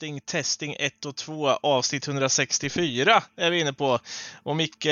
[0.00, 3.98] Testing, testing 1 och 2, avsnitt 164 är vi inne på.
[4.42, 4.84] Och Micke,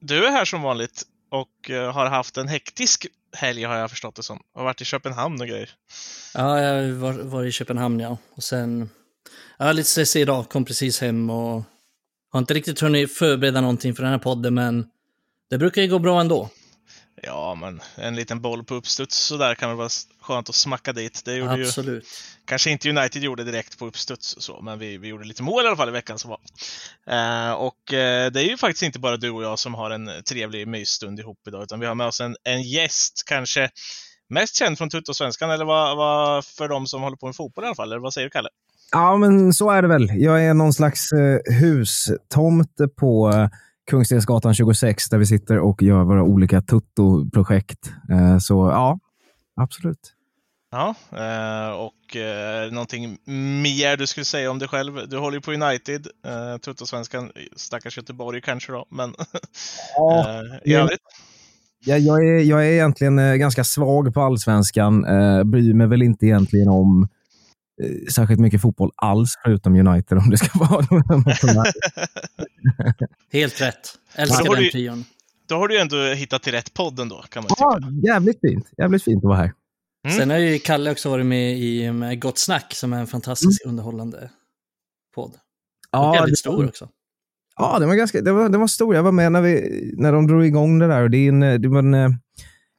[0.00, 4.14] du är här som vanligt och eh, har haft en hektisk helg har jag förstått
[4.14, 4.42] det som.
[4.54, 5.70] Har varit i Köpenhamn och grejer.
[6.34, 8.18] Ja, jag var, var i Köpenhamn ja.
[8.34, 8.90] Och sen,
[9.58, 11.62] ja lite stressig idag, kom precis hem och
[12.30, 14.86] har inte riktigt hunnit förbereda någonting för den här podden, men
[15.50, 16.50] det brukar ju gå bra ändå.
[17.22, 19.88] Ja, men en liten boll på uppstuds så där kan väl vara
[20.20, 21.22] skönt att smacka dit.
[21.24, 22.06] Det gjorde Absolut
[22.48, 25.64] kanske inte United gjorde direkt på uppstuds och så, men vi, vi gjorde lite mål
[25.64, 26.40] i alla fall i veckan som var.
[27.06, 30.10] Eh, och eh, det är ju faktiskt inte bara du och jag som har en
[30.28, 33.70] trevlig mysstund ihop idag, utan vi har med oss en, en gäst, kanske
[34.28, 37.66] mest känd från Tuttosvenskan, eller vad, vad för de som håller på med fotboll i
[37.66, 38.48] alla fall, eller vad säger du Kalle?
[38.92, 40.10] Ja, men så är det väl.
[40.14, 43.48] Jag är någon slags eh, hustomte på eh,
[43.90, 47.92] Kungstensgatan 26 där vi sitter och gör våra olika Tutto-projekt.
[48.10, 48.98] Eh, så ja,
[49.56, 50.14] absolut.
[50.70, 53.18] Ja, eh, och eh, någonting
[53.62, 55.08] mer du skulle säga om dig själv?
[55.08, 59.14] Du håller ju på United, eh, Tuttosvenskan, stackars Göteborg kanske då, men
[59.96, 61.00] Ja, i övrigt?
[61.84, 65.02] Ja, jag, är, jag är egentligen ganska svag på allsvenskan.
[65.50, 67.08] Bryr mig väl inte egentligen om
[68.12, 70.86] särskilt mycket fotboll alls, förutom United om det ska vara
[73.32, 73.88] Helt rätt.
[74.14, 75.04] Älskar den trion.
[75.48, 78.12] Då har du ändå hittat till rätt podd ändå, kan man ja, tycka.
[78.12, 78.66] Jävligt fint.
[78.78, 79.52] Jävligt fint att vara här.
[80.08, 80.20] Mm.
[80.20, 83.64] Sen har ju Kalle också varit med i med Gott Snack, som är en fantastiskt
[83.64, 83.72] mm.
[83.72, 84.30] underhållande
[85.14, 85.32] podd.
[85.92, 86.88] Ja, och jävligt stor också.
[87.56, 88.94] Ja, den var, ganska, den, var, den var stor.
[88.94, 91.02] Jag var med när, vi, när de drog igång det där.
[91.02, 91.94] Och det, är en, det var en,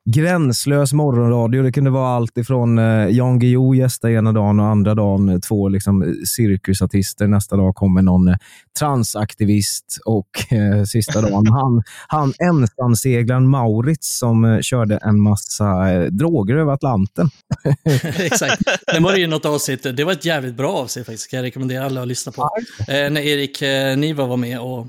[0.06, 1.64] gränslös morgonradio.
[1.64, 5.40] Det kunde vara allt ifrån eh, Jan Guillou gästa ena dagen och andra dagen eh,
[5.40, 7.28] två liksom, cirkusartister.
[7.28, 8.36] Nästa dag kommer någon eh,
[8.80, 16.06] transaktivist och eh, sista dagen han, han ensamseglaren Maurits som eh, körde en massa eh,
[16.06, 17.30] droger över Atlanten.
[18.18, 18.62] Exakt.
[18.94, 19.98] Det var ju något avsnitt.
[19.98, 21.32] Det var ett jävligt bra avsnitt faktiskt.
[21.32, 22.50] Kan jag rekommendera alla att lyssna på.
[22.88, 23.62] när Erik
[23.98, 24.88] Niva var med och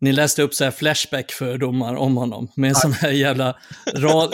[0.00, 3.56] ni läste upp så här Flashback-fördomar om honom med en sån här jävla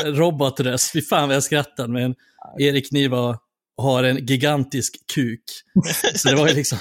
[0.04, 0.93] robotröst.
[0.93, 1.93] Fy fan vad jag skrattade.
[1.93, 2.15] Men
[2.59, 3.38] Erik Niva
[3.76, 5.43] har en gigantisk kuk.
[6.15, 6.78] Så det var ju liksom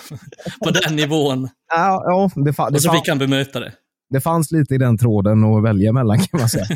[0.64, 1.50] på den nivån.
[1.74, 3.74] Ja, ja, det det Och så fick han bemöta det.
[4.10, 6.68] Det fanns lite i den tråden att välja mellan kan man säga.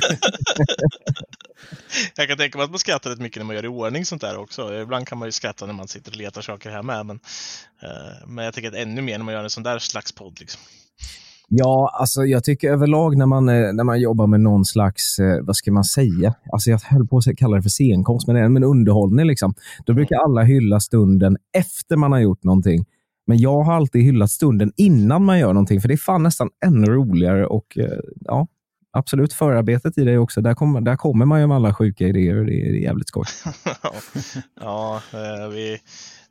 [2.15, 4.21] jag kan tänka mig att man skrattar rätt mycket när man gör i ordning sånt
[4.21, 4.81] där också.
[4.81, 7.05] Ibland kan man ju skratta när man sitter och letar saker här med.
[7.05, 7.19] Men,
[7.83, 10.39] uh, men jag tycker att ännu mer när man gör en sån där slags podd.
[10.39, 10.61] Liksom.
[11.51, 15.41] Ja, alltså jag tycker överlag när man, eh, när man jobbar med någon slags, eh,
[15.41, 16.33] vad ska man säga?
[16.51, 19.27] Alltså jag höll på att kalla det för scenkonst, men, men underhållning.
[19.27, 19.53] Liksom.
[19.85, 22.85] Då brukar alla hylla stunden efter man har gjort någonting.
[23.27, 26.49] Men jag har alltid hyllat stunden innan man gör någonting, för det är fan nästan
[26.65, 27.45] ännu roligare.
[27.45, 28.47] Och eh, ja,
[28.91, 30.41] Absolut, förarbetet i det också.
[30.41, 32.81] Där kommer, där kommer man ju med alla sjuka idéer och det är, det är
[32.81, 33.25] jävligt skoj.
[34.61, 35.01] ja,
[35.51, 35.77] vi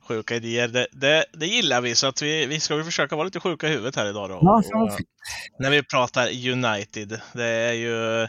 [0.09, 0.67] sjuka idéer.
[0.67, 3.69] Det, det, det, gillar vi, så att vi, vi ska försöka vara lite sjuka i
[3.69, 4.29] huvudet här idag.
[4.29, 4.39] Då.
[4.41, 4.99] Ja, och,
[5.59, 7.21] när vi pratar United.
[7.33, 8.27] Det är ju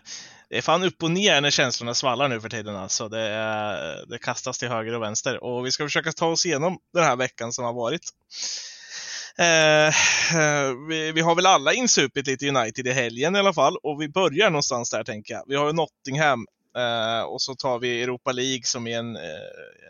[0.49, 2.77] det är fan upp och ner när känslorna svallar nu för tiden.
[2.77, 3.09] Alltså.
[3.09, 5.45] Det, är, det kastas till höger och vänster.
[5.45, 8.03] Och vi ska försöka ta oss igenom den här veckan som har varit.
[9.39, 13.77] Eh, eh vi, vi, har väl alla insupit lite United i helgen i alla fall
[13.83, 15.45] och vi börjar någonstans där tänker jag.
[15.47, 16.47] Vi har ju Nottingham
[16.79, 19.23] Uh, och så tar vi Europa League som är en, uh,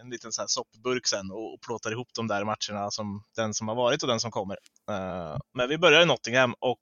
[0.03, 3.55] en liten så här soppburk sen och, och plåtar ihop de där matcherna, som den
[3.55, 4.57] som har varit och den som kommer.
[4.91, 6.79] Uh, men vi börjar i Nottingham och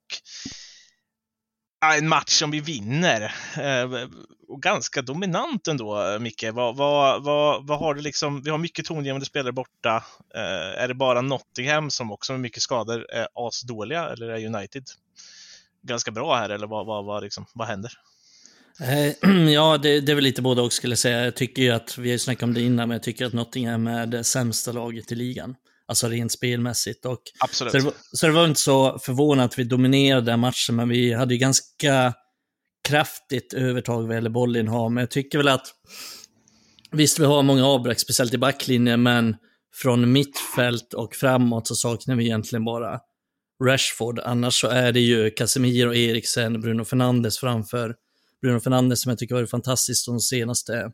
[1.97, 3.35] en match som vi vinner.
[4.47, 6.45] och ganska dominant ändå, Micke.
[6.53, 8.41] Vad, vad, vad, vad har du liksom?
[8.41, 10.03] Vi har mycket tongivande spelare borta.
[10.77, 14.83] är det bara Nottingham som också med mycket skador är asdåliga eller är United
[15.81, 17.91] ganska bra här eller vad, vad, vad, liksom, vad händer?
[18.81, 21.23] Eh, ja, det, det är väl lite både och skulle jag säga.
[21.23, 23.33] Jag tycker ju att, vi har ju snackat om det innan, men jag tycker att
[23.33, 25.55] Nottingham är det sämsta laget i ligan.
[25.87, 27.05] Alltså rent spelmässigt.
[27.05, 27.71] Och, Absolut.
[27.71, 31.13] Så det, var, så det var inte så förvånande att vi dominerade matchen, men vi
[31.13, 32.13] hade ju ganska
[32.87, 34.91] kraftigt övertag vad gäller bollinnehav.
[34.91, 35.67] Men jag tycker väl att,
[36.91, 39.35] visst vi har många avbräck, speciellt i backlinjen, men
[39.73, 42.99] från mittfält och framåt så saknar vi egentligen bara
[43.63, 44.19] Rashford.
[44.19, 47.95] Annars så är det ju Casemiro, Eriksen, Bruno Fernandes framför
[48.41, 50.91] Bruno Fernandes som jag tycker varit fantastiskt de senaste,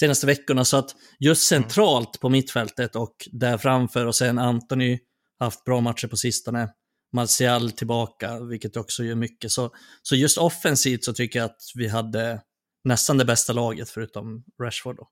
[0.00, 0.64] senaste veckorna.
[0.64, 1.62] Så att just mm.
[1.62, 4.98] centralt på mittfältet och där framför och sen Anthony
[5.38, 6.68] haft bra matcher på sistone.
[7.12, 9.52] Martial tillbaka, vilket också gör mycket.
[9.52, 9.70] Så,
[10.02, 12.40] så just offensivt så tycker jag att vi hade
[12.84, 14.96] nästan det bästa laget förutom Rashford.
[14.96, 15.08] Då.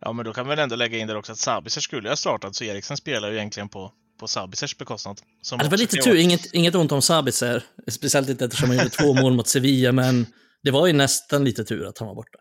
[0.00, 2.16] Ja, men då kan vi väl ändå lägga in där också att Sabitzer skulle ha
[2.16, 5.20] startat, så Eriksen spelar ju egentligen på, på Sabitzers bekostnad.
[5.58, 9.14] Det var lite tur, inget, inget ont om Sabitzer, speciellt inte eftersom han gjorde två
[9.14, 10.26] mål mot Sevilla, men
[10.62, 12.38] det var ju nästan lite tur att han var borta.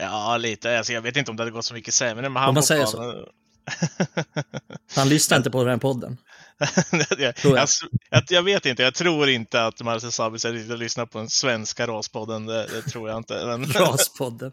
[0.00, 0.78] Ja, lite.
[0.78, 2.22] Alltså, jag vet inte om det hade gått så mycket sämre.
[2.22, 3.28] Men han om man säger så.
[4.96, 6.16] Han lyssnar inte på den här podden.
[7.18, 7.68] jag, jag.
[8.10, 11.86] jag, jag, vet inte, jag tror inte att Marcel Sabitzer riktigt lyssnar på den svenska
[11.86, 12.46] raspodden.
[12.46, 13.46] Det, det tror jag inte.
[13.46, 13.64] Men...
[13.72, 14.52] Raspodden.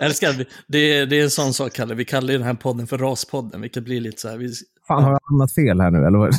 [0.00, 0.44] Älskar det.
[0.68, 1.94] Det är, det är en sån sak, Kalle.
[1.94, 4.36] Vi kallar ju den här podden för Raspodden, vilket blir lite så här...
[4.36, 4.54] Vi...
[4.88, 6.06] Fan, har jag hamnat fel här nu?
[6.06, 6.34] Eller vad?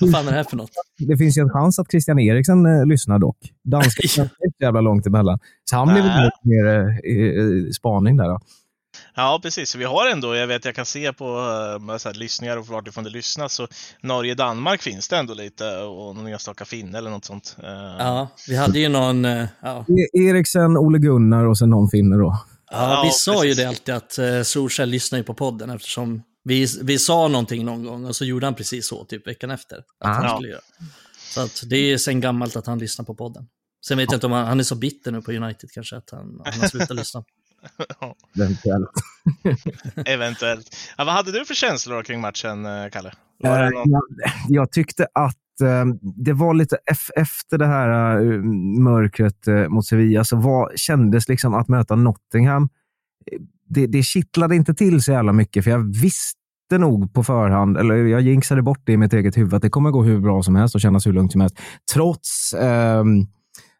[0.00, 0.70] Vad fan är det här för något?
[0.98, 3.36] Det finns ju en chans att Christian Eriksen eh, lyssnar dock.
[3.64, 5.38] Dansken är inte så jävla långt emellan.
[5.70, 8.28] Så han blir väl lite mer eh, eh, spaning där.
[8.28, 8.38] Då.
[9.14, 9.70] Ja, precis.
[9.70, 12.66] Så vi har ändå, jag vet, jag kan se på uh, så här, lyssningar och
[12.66, 13.66] vartifrån det lyssnas, så
[14.02, 17.56] Norge-Danmark finns det ändå lite och någon enstaka finne eller något sånt.
[17.62, 17.68] Eh,
[17.98, 19.24] Ja, vi hade ju någon...
[19.24, 22.36] eh, Ja, E- Eriksen, Ole Gunnar och sen någon finne då.
[22.70, 23.56] ja vi Ja, sa ju precis.
[23.56, 23.94] det alltid
[24.40, 28.24] att Solskjaer lyssnar ju på podden eftersom vi, vi sa någonting någon gång och så
[28.24, 29.78] gjorde han precis så, typ veckan efter.
[29.78, 30.34] Att han Ja.
[30.34, 30.60] skulle göra.
[31.34, 33.46] Så att det är sen gammalt att han lyssnar på podden.
[33.86, 36.10] Sen vet jag inte om han, han är så bitter nu på United kanske, att
[36.10, 37.24] han, han har slutat lyssna.
[38.36, 38.90] Eventuellt.
[40.06, 40.76] Eventuellt.
[40.98, 43.12] Ja, vad hade du för känslor kring matchen, eh, Kalle?
[43.44, 43.90] Eh, någon...
[43.90, 44.02] jag,
[44.48, 45.84] jag tyckte att eh,
[46.16, 46.78] det var lite
[47.16, 48.18] efter det här
[48.82, 52.68] mörkret mot Sevilla så var, kändes liksom att möta Nottingham.
[53.70, 56.34] Eh, Det, det kittlade inte till så jävla mycket för jag visste
[56.78, 59.90] nog på förhand, eller jag jinxade bort det i mitt eget huvud, att det kommer
[59.90, 61.56] gå hur bra som helst och kännas hur lugnt som helst.
[61.94, 63.26] Trots ehm,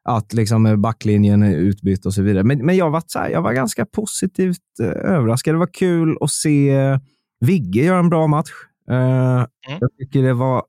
[0.05, 2.45] att liksom backlinjen är utbytt och så vidare.
[2.45, 5.55] Men, men jag, var så här, jag var ganska positivt eh, överraskad.
[5.55, 6.99] Det var kul att se eh,
[7.41, 8.51] Vigge göra en bra match.
[8.91, 9.47] Eh,
[9.81, 10.63] Jag tycker det var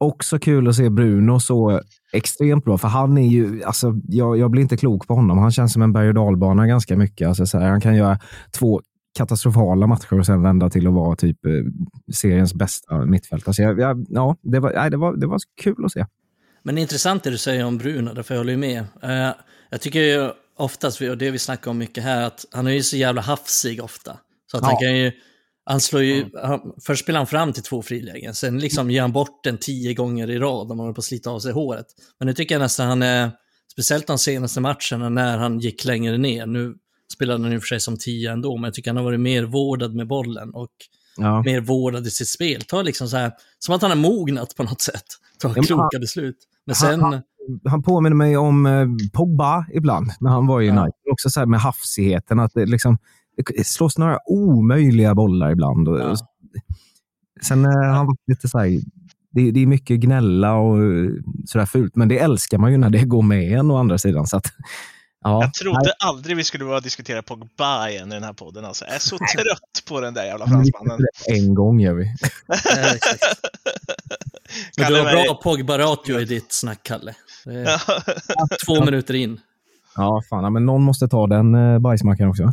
[0.00, 1.80] också kul att se Bruno så
[2.12, 5.38] extremt bra, för han är ju, alltså, jag, jag blir inte klok på honom.
[5.38, 7.28] Han känns som en berg och dalbana ganska mycket.
[7.28, 8.18] Alltså, så här, han kan göra
[8.58, 8.80] två
[9.18, 11.52] katastrofala matcher och sen vända till att vara typ eh,
[12.14, 13.54] seriens bästa mittfältare.
[13.54, 16.06] Så jag, jag, ja, det, var, nej, det, var, det var kul att se.
[16.62, 18.84] Men det är intressant det du säger om Bruno, därför jag håller ju med.
[19.02, 19.34] Eh,
[19.70, 22.82] jag tycker ju oftast, och det vi snackar om mycket här, att han är ju
[22.82, 24.16] så jävla hafsig ofta.
[24.50, 24.68] Så att Ja.
[24.68, 25.12] han kan ju,
[25.70, 29.12] han slår ju, han, först spelar han fram till två frilägen, sen liksom ger han
[29.12, 31.86] bort den tio gånger i rad om man håller på att slita av sig håret.
[32.18, 33.30] Men nu tycker jag nästan han är,
[33.72, 36.74] speciellt de senaste matcherna när han gick längre ner, nu
[37.12, 39.20] spelade han i och för sig som tio ändå, men jag tycker han har varit
[39.20, 40.70] mer vårdad med bollen och
[41.16, 41.42] Ja.
[41.42, 42.62] mer vårdad i sitt spel.
[42.62, 45.04] Tar liksom så här, som att han har mognat på något sätt.
[45.38, 46.36] Tar men kloka han- beslut.
[46.66, 47.00] Men sen...
[47.00, 47.22] han-
[47.64, 50.72] Han påminner mig om eh, Pogba ibland, när han var i Ja.
[50.72, 51.00] United.
[51.12, 52.98] Också så här med hafsigheten, att det, liksom,
[53.64, 55.88] slås några omöjliga bollar ibland.
[55.88, 56.16] Ja.
[57.42, 58.80] Sen eh, han var lite så här,
[59.30, 60.78] det, det är mycket gnälla och
[61.46, 64.26] sådär fult, men det älskar man ju när det går med en å andra sidan.
[64.26, 64.46] Så att,
[65.24, 68.64] ja, Jag trodde aldrig vi skulle behöva diskutera Pogba igen i den här podden.
[68.64, 68.84] Alltså.
[68.84, 71.06] Jag är så trött på den där jävla nej, fransmannen.
[71.26, 72.04] en gång gör vi.
[74.76, 77.14] Men du har bra Pogba Ratio i ditt snack, Kalle.
[77.44, 77.80] Det
[78.66, 79.40] två minuter in.
[80.00, 82.42] Ja, fan, men någon måste ta den eh, bajsmackan också.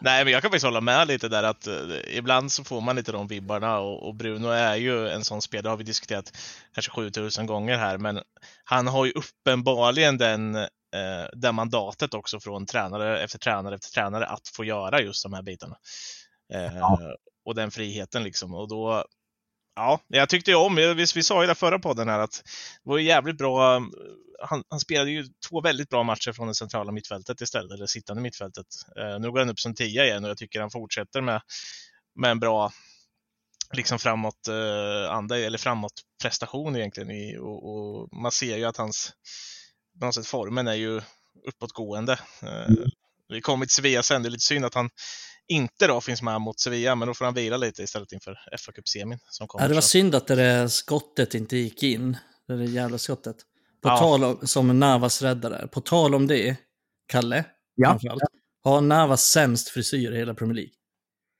[0.00, 1.74] Nej, men jag kan faktiskt hålla med lite där att eh,
[2.16, 5.62] ibland så får man lite de vibbarna och, och Bruno är ju en sån spelare,
[5.62, 6.32] det har vi diskuterat
[6.74, 8.20] kanske 7000 gånger här, men
[8.64, 14.26] han har ju uppenbarligen den, eh, det mandatet också från tränare efter tränare efter tränare
[14.26, 15.76] att få göra just de här bitarna.
[16.54, 16.98] Eh, Ja.
[17.44, 18.54] Och den friheten liksom.
[18.54, 19.04] Och då,
[19.80, 22.42] ja, jag tyckte ju om, vi, vi sa ju det förra podden här att
[22.84, 23.82] det var ju jävligt bra.
[24.42, 28.22] Han, han spelade ju två väldigt bra matcher från det centrala mittfältet istället, eller sittande
[28.22, 28.66] mittfältet.
[28.96, 31.40] Eh, nu går han upp som tia igen och jag tycker han fortsätter med,
[32.14, 32.72] med en bra
[33.72, 37.10] liksom framåt eh, anda, eller framåt prestation egentligen.
[37.10, 39.12] I, och, och man ser ju att hans
[40.00, 41.00] på något sätt, formen är ju
[41.48, 42.12] uppåtgående.
[42.42, 42.74] Eh,
[43.28, 44.90] Vi kommer till Sevilla sen, det är lite synd att han
[45.50, 48.34] inte då finns med mot Sevilla, men då får han vila lite istället inför
[48.66, 49.64] fa Cup-semin som kommer.
[49.64, 52.16] Ja, det var synd att det där skottet inte gick in.
[52.48, 53.36] Det där jävla skottet.
[53.82, 53.96] På Ja.
[53.98, 55.68] tal om, som Navas räddare.
[55.68, 56.56] På tal om det,
[57.08, 57.88] Kalle, Ja.
[57.90, 58.22] framförallt,
[58.64, 60.72] har Navas sämst frisyr i hela Premier League.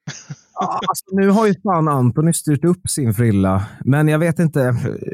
[0.60, 4.60] Alltså, nu har ju fan Antoni styrt upp sin frilla, men jag vet inte.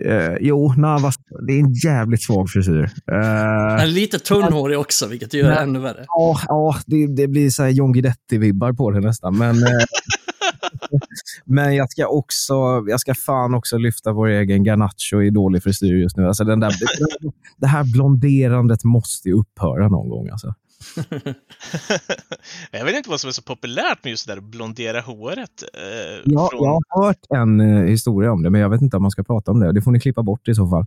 [0.04, 1.14] Eh, jo, Navas,
[1.46, 2.90] det är en jävligt svag frisyr.
[3.12, 6.04] Eh, lite tunnhårig också, vilket gör det ännu värre.
[6.06, 9.38] Ja, ja det, det blir så här John Guidetti-vibbar på det nästan.
[9.38, 9.84] Men, eh,
[11.44, 12.54] men jag ska också,
[12.88, 16.26] jag ska fan också lyfta vår egen Garnacho i dålig frisyr just nu.
[16.26, 16.72] Alltså den där,
[17.56, 20.28] det här blonderandet måste ju upphöra någon gång.
[20.28, 20.54] Alltså.
[22.70, 25.62] jag vet inte vad som är så populärt med just det där att blondera håret.
[25.74, 25.80] Eh,
[26.24, 26.64] Jag, från...
[26.64, 29.22] jag har hört en eh, historia om det, men jag vet inte om man ska
[29.22, 29.72] prata om det.
[29.72, 30.86] Det får ni klippa bort i så fall.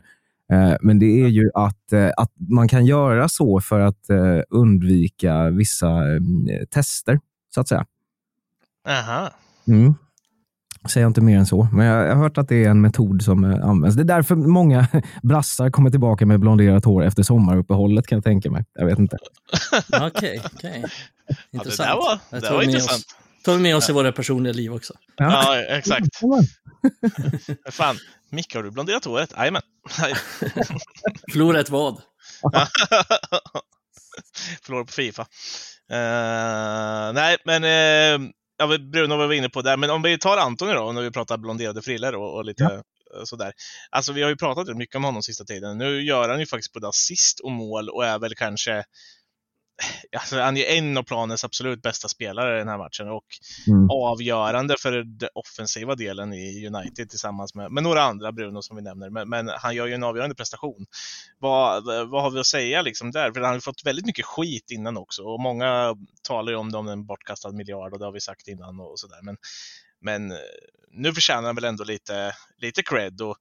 [0.51, 4.39] Eh, men det är ju att, eh, att man kan göra så för att eh,
[4.50, 6.22] undvika vissa eh,
[6.69, 7.19] tester,
[7.55, 7.86] så att säga.
[8.88, 9.29] Aha.
[9.67, 9.96] Mm.
[10.88, 11.67] Säger jag inte mer än så.
[11.74, 13.95] Men jag, har hört att det är en metod som eh, används.
[13.95, 14.88] Det är därför många
[15.24, 18.65] brassar kommer tillbaka med blonderat hår efter sommaruppehållet kan jag tänka mig.
[18.74, 19.17] Jag vet inte.
[20.01, 20.86] Okej, okej.
[21.27, 21.89] Ja, det Intressant.
[21.89, 22.98] där var, det tar var med intressant.
[22.98, 24.93] Oss, tar vi med oss i våra personliga liv också.
[25.15, 26.07] Ja, exakt.
[27.71, 27.98] Fan,
[28.29, 29.33] Micke, har du blonderat håret?
[29.38, 29.62] Jajamän.
[31.31, 32.01] Förlora ett vad?
[34.62, 35.21] Förlorade på Fifa.
[35.91, 38.29] Eh, nej, men uh,
[38.60, 39.78] ja, Bruno var vi inne på där.
[39.78, 43.24] Men om vi tar Antoni då, när vi pratar blonderade frillor och, och lite eh,
[43.24, 43.54] sådär.
[43.89, 45.78] Alltså vi har ju pratat mycket om honom sista tiden.
[45.78, 48.84] Nu gör han ju faktiskt både assist och mål och är väl kanske
[50.19, 53.25] Alltså, han är en av planens absolut bästa spelare i den här matchen och
[53.67, 53.89] Mm.
[53.89, 58.81] avgörande för den offensiva delen i United tillsammans med, med några andra, Bruno som vi
[58.81, 59.09] nämner.
[59.09, 60.86] Men, men han gör ju en avgörande prestation.
[61.39, 63.31] Vad, vad har vi att säga liksom där?
[63.31, 66.71] För han har ju fått väldigt mycket skit innan också och många talar ju om
[66.71, 69.19] det om en bortkastad miljard och det har vi sagt innan och sådär.
[69.21, 69.38] Men,
[70.01, 70.38] men eh,
[70.91, 73.38] nu förtjänar han väl ändå lite, lite cred och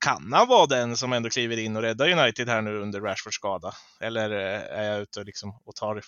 [0.00, 3.34] kan han vara den som ändå kliver in och räddar United här nu under Rashfords
[3.34, 3.74] skada?
[4.00, 6.02] Eller eh, är jag ute och, liksom, och tar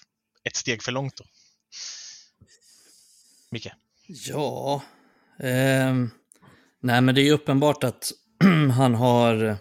[0.44, 1.24] ett steg för långt då?
[3.50, 3.68] Micke?
[4.06, 4.82] Ja,
[5.38, 6.10] ehm,
[6.80, 8.12] nej men det är ju uppenbart att
[8.76, 9.56] han har,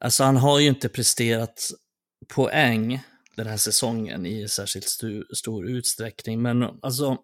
[0.00, 1.70] alltså han har ju inte presterat
[2.28, 3.02] poäng
[3.36, 6.42] den här säsongen i särskilt stu, stor utsträckning.
[6.42, 7.18] Men alltså,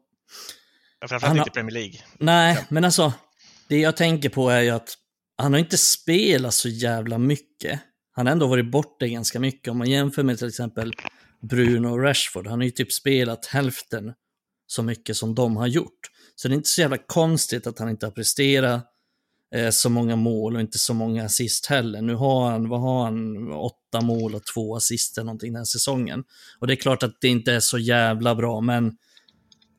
[1.01, 2.01] Framförallt Han inte Premier League.
[2.19, 3.13] nej, men alltså,
[3.69, 4.97] det jag tänker på är ju att
[5.37, 7.81] han har inte spelat så jävla mycket.
[8.13, 9.71] Han har ändå varit borta ganska mycket.
[9.71, 10.93] Om man jämför med till exempel
[11.41, 14.13] Bruno och Rashford, han har ju typ spelat hälften
[14.67, 16.01] så mycket som de har gjort.
[16.35, 18.87] Så det är inte så jävla konstigt att han inte har presterat
[19.55, 22.03] eh, så många mål och inte så många assist heller.
[22.03, 25.65] Nu har han, vad har han, åtta mål och två assist eller någonting den här
[25.65, 26.25] säsongen.
[26.59, 28.97] Och det är klart att det inte är så jävla bra, men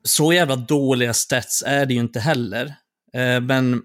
[0.04, 2.74] så jävla dåliga stats är det ju inte heller.
[3.12, 3.82] Eh, men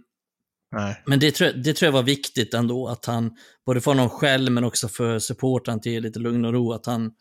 [0.74, 1.04] Nej.
[1.06, 3.32] men det tror, jag, det tror jag var viktigt ändå, att han,
[3.66, 7.12] både för honom själv men också för supporten till lite lugn och ro, att han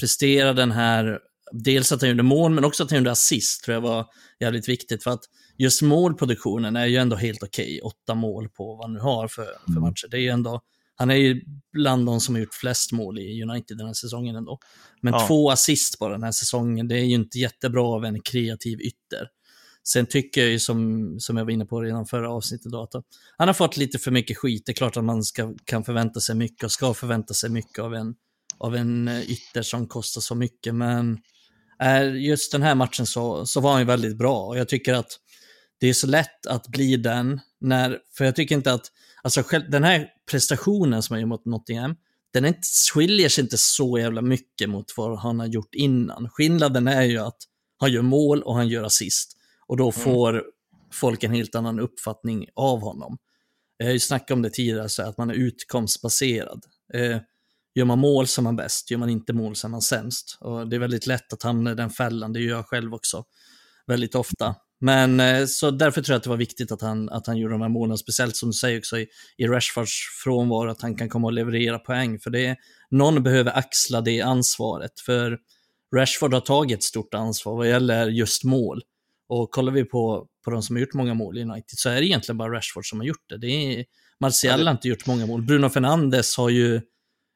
[0.00, 1.18] presterade den här,
[1.52, 4.06] dels att han gjorde mål, men också att han gjorde assist, tror jag var
[4.40, 5.02] jävligt viktigt.
[5.02, 5.20] För att
[5.58, 9.46] just målproduktionen är ju ändå helt okej, åtta mål på vad han nu har för,
[9.74, 10.08] för matcher.
[10.10, 10.60] Det är ju ändå,
[10.96, 11.42] han är ju
[11.72, 14.58] bland de som har gjort flest mål i United den här säsongen ändå.
[15.02, 15.26] Men Ja.
[15.26, 19.28] två assist bara den här säsongen, det är ju inte jättebra av en kreativ ytter.
[19.84, 22.92] Sen tycker jag ju som, som jag var inne på redan förra avsnittet då, att
[23.36, 24.62] han har fått lite för mycket skit.
[24.66, 27.78] Det är klart att man ska, kan förvänta sig mycket och ska förvänta sig mycket
[27.78, 28.14] av en,
[28.58, 30.74] av en eh, ytter som kostar så mycket.
[30.74, 31.18] Men
[31.82, 34.94] eh, just den här matchen så, så var han ju väldigt bra och jag tycker
[34.94, 35.18] att
[35.80, 38.86] det är så lätt att bli den när, för jag tycker inte att,
[39.22, 41.96] alltså själv, den här prestationen som han gör mot Nottingham,
[42.32, 42.60] den inte,
[42.94, 46.28] skiljer sig inte så jävla mycket mot vad han har gjort innan.
[46.28, 47.36] Skillnaden är ju att
[47.78, 49.36] han gör mål och han gör assist.
[49.66, 50.42] Och då får
[50.92, 53.18] folk en helt annan uppfattning av honom.
[53.76, 56.64] Jag har ju snackat om det tidigare, så att man är utkomstbaserad.
[56.94, 57.18] Eh,
[57.74, 60.38] gör man mål så är man bäst, gör man inte mål så är man sämst.
[60.40, 63.24] Och det är väldigt lätt att hamna i den fällan, det gör jag själv också
[63.86, 64.54] väldigt ofta.
[64.80, 67.54] Men eh, så därför tror jag att det var viktigt att han, att han gjorde
[67.54, 69.92] de här målen, speciellt som du säger också i, i Rashfords
[70.24, 72.18] frånvaro, att han kan komma och leverera poäng.
[72.18, 72.56] För det är,
[72.90, 75.00] någon behöver axla det ansvaret.
[75.00, 75.38] För
[75.96, 78.82] Rashford har tagit ett stort ansvar vad gäller just mål.
[79.28, 81.94] Och kollar vi på, på de som har gjort många mål i United så är
[82.00, 83.38] det egentligen bara Rashford som har gjort det.
[83.38, 83.84] det är,
[84.20, 85.42] Martial Ja, det- har inte gjort många mål.
[85.42, 86.80] Bruno Fernandes har ju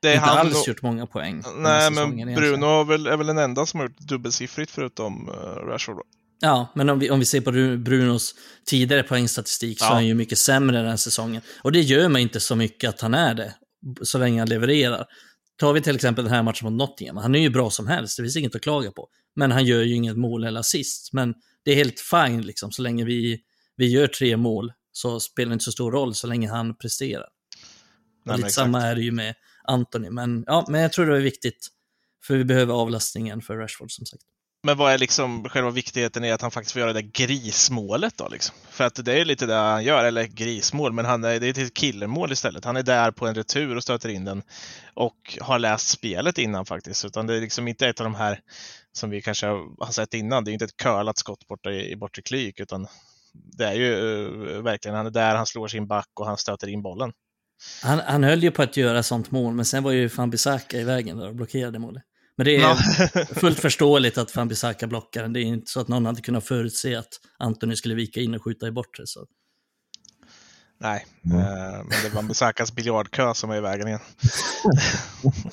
[0.05, 1.43] inte alls och, gjort många poäng.
[1.57, 2.35] Nej, men egentligen.
[2.41, 5.35] Bruno har väl, är väl den enda som har gjort dubbelsiffrigt förutom uh,
[5.69, 5.97] Rashford.
[6.41, 8.35] Ja, men om vi, om vi ser på Ru- Brunos
[8.67, 9.91] tidigare poängstatistik så Ja.
[9.91, 11.43] är han ju mycket sämre den här säsongen.
[11.63, 13.55] Och det gör mig inte så mycket att han är det,
[14.03, 15.07] så länge han levererar.
[15.61, 18.17] Tar vi till exempel den här matchen mot Nottingham, han är ju bra som helst,
[18.17, 19.09] det finns inget att klaga på.
[19.37, 21.13] Men han gör ju inget mål eller assist.
[21.13, 21.35] Men
[21.67, 23.41] det är helt fine liksom, så länge vi,
[23.77, 27.29] vi gör tre mål så spelar det inte så stor roll så länge han presterar.
[28.25, 30.11] Nej, lite samma är det ju med Anthony.
[30.11, 31.69] Men, ja, men jag tror det är viktigt,
[32.27, 34.23] för vi behöver avlastningen för Rashford som sagt.
[34.63, 38.17] Men vad är liksom själva viktigheten i att han faktiskt får göra det där grismålet
[38.17, 38.57] då liksom?
[38.71, 41.65] För att det är lite det han gör, eller grismål, men han är, det är
[41.65, 42.65] ett killermål istället.
[42.65, 44.43] Han är där på en retur och stöter in den
[44.95, 47.05] och har läst spelet innan faktiskt.
[47.05, 48.41] Utan det är liksom inte ett av de här
[48.97, 50.45] som vi kanske har sett innan.
[50.45, 52.87] Det är inte ett curlat skott borta i, i bortre klyk, utan
[53.35, 56.69] det är ju uh, verkligen, han är där, han slår sin back och han stöter
[56.69, 57.13] in bollen.
[57.83, 60.85] Han, han höll ju på att göra sånt mål, men sen var ju Fambisaka i
[60.85, 62.03] vägen där och blockerade målet.
[62.37, 62.77] Men det är Ja.
[63.35, 65.33] fullt förståeligt att Fambisaka blockar den.
[65.33, 68.45] Det är inte så att någon hade kunnat förutse att Antoni skulle vika in och
[68.45, 69.03] skjuta i bortre.
[69.07, 69.27] Så.
[70.79, 71.39] Nej, Mm.
[71.39, 71.45] eh,
[71.79, 74.01] men det var Bisakas biljardkö som är i vägen igen.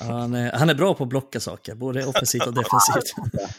[0.00, 3.14] Han, är, han är bra på att blocka saker, både offensivt och defensivt.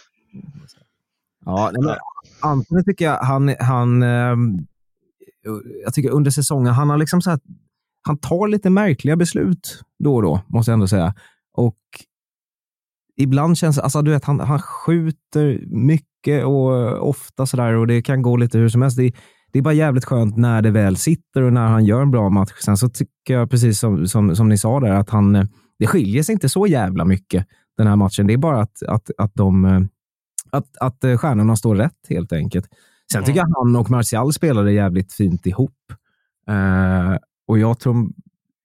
[1.45, 1.95] Ja, men
[2.41, 4.35] Antoni tycker jag, han, han, eh,
[5.83, 7.39] jag tycker under säsongen, han har liksom så här,
[8.01, 11.13] han tar lite märkliga beslut då och då, måste jag ändå säga.
[11.53, 11.77] Och
[13.17, 18.21] ibland känns alltså du vet, han, han skjuter mycket och ofta sådär och det kan
[18.21, 18.97] gå lite hur som helst.
[18.97, 19.11] Det,
[19.55, 22.29] det är bara jävligt skönt när det väl sitter och när han gör en bra
[22.29, 22.51] match.
[22.59, 25.47] Sen så tycker jag, precis som, som, som ni sa där, att han,
[25.79, 27.45] det skiljer sig inte så jävla mycket
[27.77, 28.27] den här matchen.
[28.27, 29.65] Det är bara att, att, att, de,
[30.49, 32.67] att, att stjärnorna står rätt helt enkelt.
[33.11, 35.75] Sen tycker jag han och Martial spelade jävligt fint ihop.
[36.49, 38.09] Uh, och jag tror,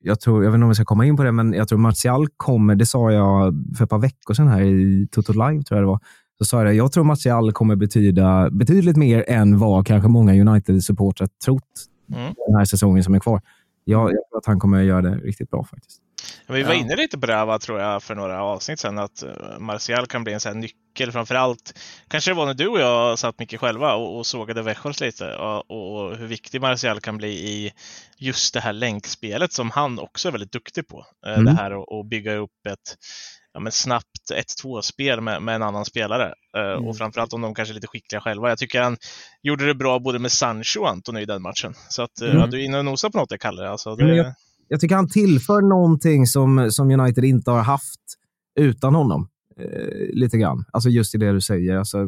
[0.00, 1.78] jag tror, jag vet inte om vi ska komma in på det, men jag tror
[1.78, 5.78] Martial kommer, det sa jag för ett par veckor sedan här i Toto Live, tror
[5.78, 6.00] jag det var.
[6.40, 11.28] Så sa jag jag tror Martial kommer betyda betydligt mer än vad kanske många United-supportrar
[11.44, 11.62] trott
[12.12, 12.34] mm.
[12.46, 13.40] den här säsongen som är kvar.
[13.84, 16.00] Jag, jag tror att han kommer göra det riktigt bra faktiskt.
[16.48, 19.58] Vi var inne lite på det här, tror jag, för några avsnitt sedan, att eh,
[19.58, 21.78] Martial kan bli en sån här nyckel framför allt.
[22.08, 25.36] Kanske det var när du och jag satt mycket själva och, och sågade Växjös lite
[25.36, 27.72] och, och, hur viktig Martial kan bli i
[28.18, 31.06] just det här länkspelet som han också är väldigt duktig på.
[31.26, 31.44] Eh, mm.
[31.44, 32.96] Det här att bygga upp ett
[33.54, 34.06] ja, men snabbt
[34.62, 36.34] 1-2-spel med, med, en annan spelare.
[36.56, 36.84] Eh, mm.
[36.84, 38.48] Och framförallt om de kanske är lite skickliga själva.
[38.48, 38.96] Jag tycker han
[39.42, 41.74] gjorde det bra både med Sancho och Antoni i den matchen.
[41.88, 42.38] Så att, mm.
[42.38, 43.70] ja, du är inne och nosar på något, jag kallar det.
[43.70, 44.34] Alltså, det
[44.68, 48.00] jag tycker han tillför någonting som, som United inte har haft
[48.60, 49.28] utan honom.
[49.60, 50.64] Eh, lite grann.
[50.72, 51.76] Alltså just i det du säger.
[51.76, 51.98] Alltså,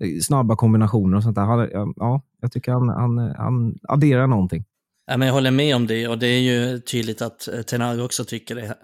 [0.00, 1.42] eh, snabba kombinationer och sånt där.
[1.42, 4.64] Han, ja, jag tycker han, han, han adderar någonting.
[5.06, 8.00] Ja, men jag håller med om det och det är ju tydligt att eh, Tenag
[8.00, 8.74] också tycker det.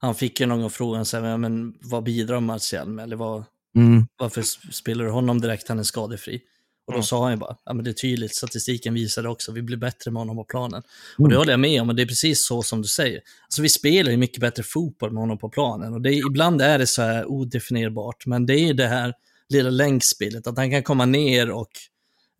[0.00, 3.02] Han fick ju någon gång frågan, så här, men vad bidrar Martial med?
[3.02, 3.44] Eller vad,
[3.76, 4.06] mm.
[4.18, 4.42] varför
[4.72, 5.68] spelar du honom direkt?
[5.68, 6.40] Han är skadefri.
[6.86, 7.02] Och då mm.
[7.02, 9.76] sa han ju bara, ja men det är tydligt, statistiken visar det också, vi blir
[9.76, 10.82] bättre med honom på planen.
[11.18, 11.24] Mm.
[11.24, 13.20] Och det håller jag med om, och det är precis så som du säger.
[13.44, 16.62] Alltså vi spelar ju mycket bättre fotboll med honom på planen, och det är, ibland
[16.62, 19.14] är det så här odefinierbart, men det är ju det här
[19.48, 21.70] lilla länkspelet, att han kan komma ner och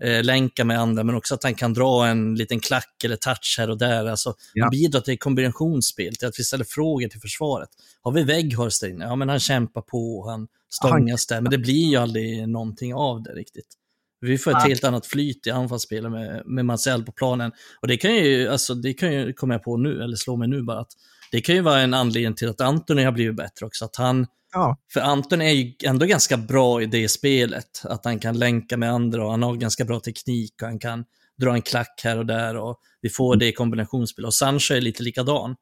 [0.05, 3.57] eh, länka med andra, men också att han kan dra en liten klack eller touch
[3.59, 4.07] här och där.
[4.07, 4.65] Alltså, ja.
[4.65, 7.69] Han bidrar till kombinationsspel, till att vi ställer frågor till försvaret.
[8.03, 9.05] Har vi Weghorst inne?
[9.05, 11.37] Ja, men han kämpar på, han stångas han...
[11.37, 13.77] där, men det blir ju aldrig någonting av det riktigt.
[14.21, 14.69] Vi får ett ja.
[14.69, 17.53] helt annat flyt i anfallsspelet med, med Marcel på planen.
[17.83, 20.63] Och det kan ju, alltså, det kan ju komma på nu, eller slå mig nu
[20.63, 20.93] bara, att
[21.33, 23.85] det kan ju vara en anledning till att Antoni har blivit bättre också.
[23.85, 24.77] Att han, ja.
[24.93, 28.93] För Anton är ju ändå ganska bra i det spelet, att han kan länka med
[28.93, 31.05] andra och han har ganska bra teknik och han kan
[31.41, 34.25] dra en klack här och där och vi får det i kombinationsspel.
[34.25, 35.57] Och Sancho är lite likadan.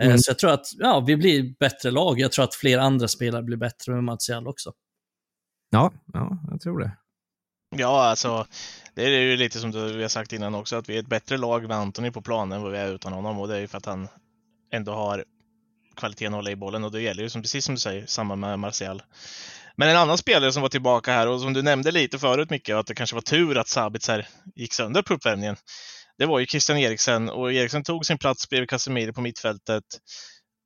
[0.00, 0.18] Eh, mm.
[0.18, 2.20] Så jag tror att ja, vi blir bättre lag.
[2.20, 4.72] Jag tror att fler andra spelare blir bättre med Martial också.
[5.70, 6.96] Ja, ja, jag tror det.
[7.76, 8.46] Ja, alltså
[8.94, 11.06] det är ju lite som du, vi har sagt innan också, att vi är ett
[11.06, 13.60] bättre lag med Antoni på planen än vad vi är utan honom och det är
[13.60, 14.08] ju för att han
[14.72, 15.24] ändå har
[15.96, 18.58] kvaliteten hålla i bollen och det gäller ju som, precis som du säger, samma med
[18.58, 19.02] Martial.
[19.76, 22.76] Men en annan spelare som var tillbaka här och som du nämnde lite förut mycket,
[22.76, 25.56] att det kanske var tur att Sabitzer gick sönder på uppvärmningen.
[26.18, 29.84] Det var ju Christian Eriksen och Eriksen tog sin plats bredvid Casemiro på mittfältet.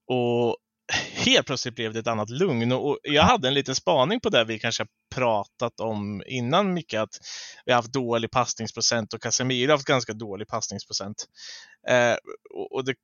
[0.07, 0.57] Och
[1.13, 4.45] helt plötsligt blev det ett annat lugn och jag hade en liten spaning på det
[4.45, 7.19] vi kanske pratat om innan mycket att
[7.65, 11.25] vi har haft dålig passningsprocent och Casemiro har haft ganska dålig passningsprocent.
[11.89, 12.17] Eh,
[12.71, 12.95] och, det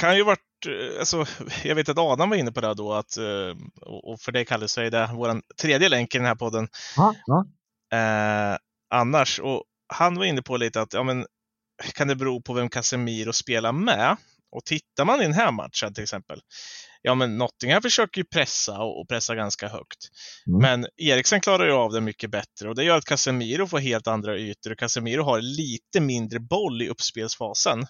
[0.00, 0.40] kan ju varit,
[0.98, 1.26] alltså,
[1.64, 4.72] jag vet att Adam var inne på det då, att, eh, och för det kallas
[4.72, 6.68] så är det vår tredje länk i den här podden.
[6.96, 7.46] Ja, ja.
[7.98, 8.58] Eh,
[8.90, 11.26] annars, och han var inne på lite att, ja men,
[11.94, 14.16] kan det bero på vem Casemiro spelar med?
[14.52, 16.40] Och tittar man i den här matchen till exempel,
[17.02, 20.08] ja men Nottingham försöker ju pressa och pressa ganska högt.
[20.46, 20.60] Mm.
[20.60, 24.06] Men Eriksen klarar ju av det mycket bättre och det gör att Casemiro får helt
[24.06, 27.86] andra ytor och Casemiro har lite mindre boll i uppspelsfasen.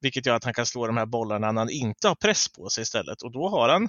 [0.00, 2.68] Vilket gör att han kan slå de här bollarna när han inte har press på
[2.68, 3.22] sig istället.
[3.22, 3.88] Och då, har han,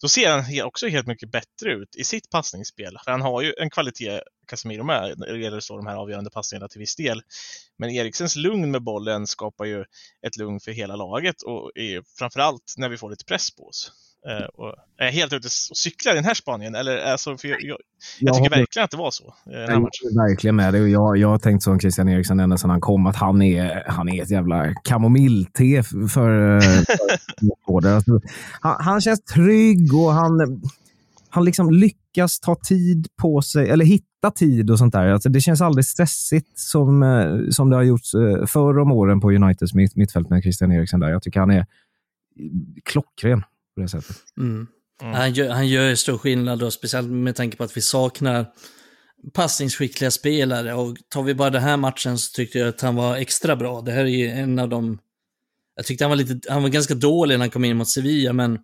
[0.00, 2.98] då ser han också helt mycket bättre ut i sitt passningsspel.
[3.04, 6.30] För han har ju en kvalitet, Casemiro med, när det gäller så de här avgörande
[6.30, 7.22] passningarna till viss del.
[7.78, 9.84] Men Eriksens lugn med bollen skapar ju
[10.26, 13.92] ett lugn för hela laget och är framförallt när vi får lite press på oss.
[14.28, 16.74] Uh, och är helt ute och cyklar i den här spaningen?
[16.74, 17.78] Eller, alltså, för jag, jag,
[18.20, 19.24] jag tycker verkligen att det var så.
[19.24, 20.92] Uh, jag håller verkligen med dig.
[20.92, 24.08] Jag, jag har tänkt som Christian Eriksson ända sedan han kom, att han är, han
[24.08, 26.60] är ett jävla kamomillte för, för,
[27.82, 28.20] för alltså,
[28.60, 30.62] han, han, känns trygg och han,
[31.28, 35.06] han liksom lyckas ta tid på sig, eller hitta tid och sånt där.
[35.06, 38.12] Alltså, det känns aldrig stressigt som, eh, som det har gjorts
[38.46, 41.00] förr om åren på Uniteds mitt, mittfält med Christian Eriksson.
[41.00, 41.10] där.
[41.10, 41.66] Jag tycker han är
[42.84, 43.42] klockren
[43.74, 44.16] på det sättet.
[44.38, 44.66] Mm.
[45.02, 45.14] Mm.
[45.14, 48.46] Han, gör, han gör stor skillnad, då, speciellt med tanke på att vi saknar
[49.32, 50.74] passningsskickliga spelare.
[50.74, 53.80] Och tar vi bara den här matchen så tyckte jag att han var extra bra.
[53.80, 54.98] Det här är ju en av de...
[55.76, 58.32] Jag tyckte han var, lite, han var ganska dålig när han kom in mot Sevilla,
[58.32, 58.58] men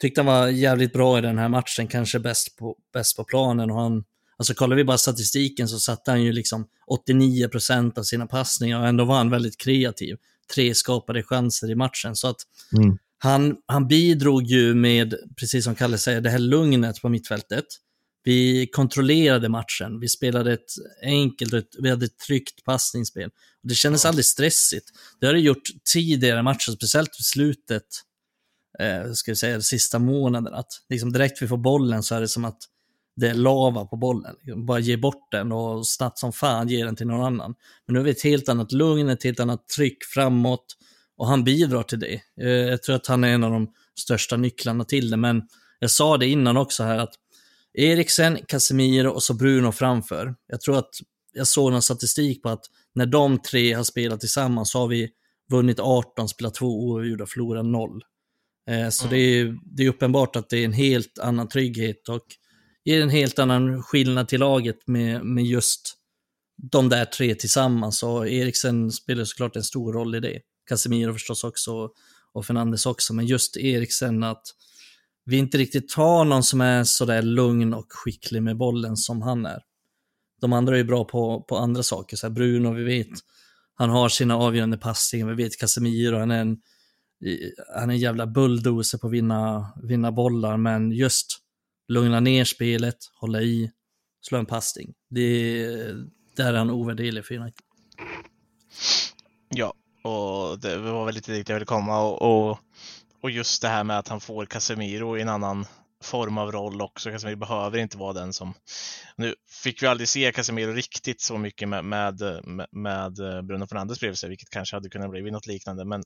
[0.00, 1.88] tyckte han var jävligt bra i den här matchen.
[1.88, 3.70] Kanske bäst på, bäst på planen.
[3.70, 4.04] Och han,
[4.40, 6.66] Alltså kollar vi bara statistiken så satte han ju liksom
[7.08, 10.16] 89% av sina passningar och ändå var han väldigt kreativ.
[10.54, 12.16] Tre skapade chanser i matchen.
[12.16, 12.36] Så att
[12.78, 12.98] Mm.
[13.22, 17.64] Han, han bidrog ju med, precis som Kalle säger, det här lugnet på mittfältet.
[18.24, 20.70] Vi kontrollerade matchen, vi spelade ett
[21.02, 23.30] enkelt, ett, vi hade ett tryggt passningsspel.
[23.62, 24.86] Det kändes aldrig stressigt.
[25.20, 27.86] Det har det gjort tidigare matcher, speciellt i slutet,
[28.78, 30.54] eh, ska vi säga, de sista månaden.
[30.54, 32.58] Att liksom direkt vi får bollen så är det som att
[33.16, 34.36] det är lava på bollen.
[34.40, 37.54] Liksom Bara ge bort den och snabbt som fan ge den till någon annan.
[37.86, 40.76] Men nu har vi ett helt annat lugn, ett helt annat tryck framåt
[41.20, 42.20] och han bidrar till det.
[42.40, 45.42] Eh, Jag tror att han är en av de största nycklarna till det, men
[45.78, 47.14] jag sa det innan också här att
[47.74, 50.34] Eriksen, Casemiro och så Bruno framför.
[50.46, 50.90] Jag tror att
[51.32, 55.10] jag såg någon statistik på att när de tre har spelat tillsammans så har vi
[55.50, 58.02] vunnit 18, spelat två oavgjorda, förlorat noll.
[58.70, 59.18] Eh, Så Mm.
[59.18, 62.26] det, är, det är uppenbart att det är en helt annan trygghet och
[62.84, 65.94] ger en helt annan skillnad till laget med, med just
[66.72, 68.02] de där tre tillsammans.
[68.02, 70.40] Och Eriksen spelar såklart en stor roll i det.
[70.70, 71.90] Casemiro förstås också
[72.32, 73.14] och Fernandes också.
[73.14, 74.42] Men just Eriksen att
[75.24, 79.46] vi inte riktigt har någon som är sådär lugn och skicklig med bollen som han
[79.46, 79.62] är.
[80.40, 82.16] De andra är ju bra på, på andra saker.
[82.16, 83.08] Så här Bruno, vi vet,
[83.74, 85.26] han har sina avgörande passningar.
[85.26, 86.58] Vi vet Casemiro, han är en,
[87.76, 90.56] han är en jävla bulldozer på att vinna, vinna bollar.
[90.56, 91.38] Men just
[91.88, 93.70] lugna ner spelet, hålla i,
[94.20, 94.94] slå en passning.
[95.10, 95.66] Det,
[96.36, 97.64] där är han ovärderlig för United.
[99.48, 102.58] Ja, och det var väl lite dit jag ville komma och, och,
[103.22, 105.66] och just det här med att han får Casemiro i en annan
[106.02, 107.10] form av roll också.
[107.10, 108.54] Casemiro behöver inte vara den som...
[109.16, 114.00] Nu fick vi aldrig se Casemiro riktigt så mycket med, med, med, med Bruno Fernandes
[114.00, 115.84] bredvid sig, vilket kanske hade kunnat bli något liknande.
[115.84, 116.02] Men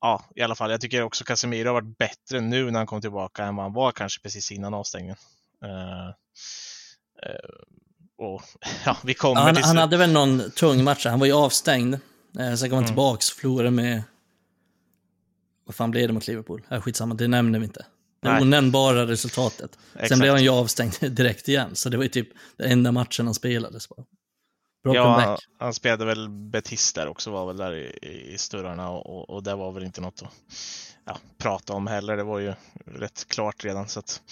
[0.00, 3.00] ja, i alla fall, jag tycker också Casemiro har varit bättre nu när han kom
[3.00, 5.16] tillbaka än vad han var kanske precis innan avstängningen.
[5.64, 6.08] Uh,
[7.30, 7.54] uh,
[8.18, 8.42] och
[8.84, 9.64] ja, vi kommer Han, till...
[9.64, 11.96] han hade väl någon tung match, han var ju avstängd.
[12.38, 12.86] Eh, sen kom han Mm.
[12.86, 14.02] tillbaks och förlorade med...
[15.66, 16.62] Vad fan blev det mot Liverpool?
[16.70, 17.86] Äh, skitsamma, det nämner vi inte.
[18.22, 18.42] Det Nej.
[18.42, 19.78] onämnbara resultatet.
[19.92, 20.20] Sen Exakt.
[20.20, 23.34] blev han ju avstängd direkt igen, så det var ju typ den enda matchen han
[23.34, 23.78] spelade.
[24.84, 25.40] Bra Ja, comeback.
[25.58, 29.42] han spelade väl Betis där också, var väl där i, i sturarna och, och, och
[29.42, 30.28] det var väl inte något att
[31.04, 32.16] ja, prata om heller.
[32.16, 32.54] Det var ju
[32.86, 33.88] rätt klart redan.
[33.88, 34.22] Så att,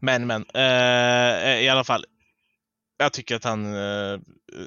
[0.00, 2.04] men, men eh, i alla fall.
[3.00, 4.20] Jag tycker att han eh,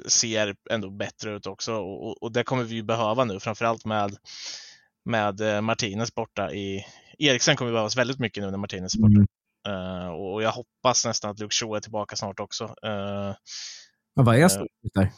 [0.06, 4.16] ser ändå bättre ut också och, och, det kommer vi ju behöva nu, framförallt med,
[5.04, 6.86] med eh, Martinez borta i
[7.18, 9.26] Eriksen kommer behövas väldigt mycket nu när Martinez är borta.
[9.68, 10.02] Mm.
[10.02, 12.74] Eh, och jag hoppas nästan att Luke Shaw är tillbaka snart också.
[12.82, 15.10] Ja, vad är stort där?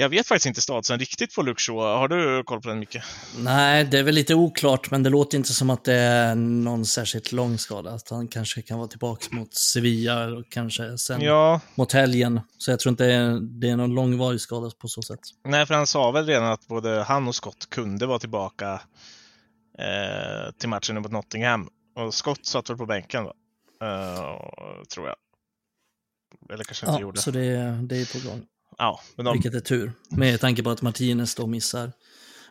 [0.00, 1.98] Jag vet faktiskt inte statusen riktigt på Shaw.
[1.98, 3.04] Har du koll på den mycket?
[3.38, 6.84] Nej, det är väl lite oklart, men det låter inte som att det är någon
[6.86, 7.90] särskilt lång skada.
[7.90, 12.40] Att han kanske kan vara tillbaka mot Sevilla och kanske sen Ja, mot helgen.
[12.58, 15.20] Så jag tror inte det är, det är någon långvarig skada på så sätt.
[15.44, 18.80] nej, för han sa väl redan att både han och Scott kunde vara tillbaka
[19.78, 21.68] eh, till matchen mot Nottingham.
[21.96, 23.32] Och Scott satt väl på bänken, va?
[23.82, 25.16] Eh, tror jag.
[26.52, 27.20] Eller kanske inte Ja, gjorde.
[27.20, 28.42] så det, det är på gång.
[28.78, 29.92] Ja, men de, Vilket är tur.
[30.10, 31.92] Med tanke på att Martinez då missar,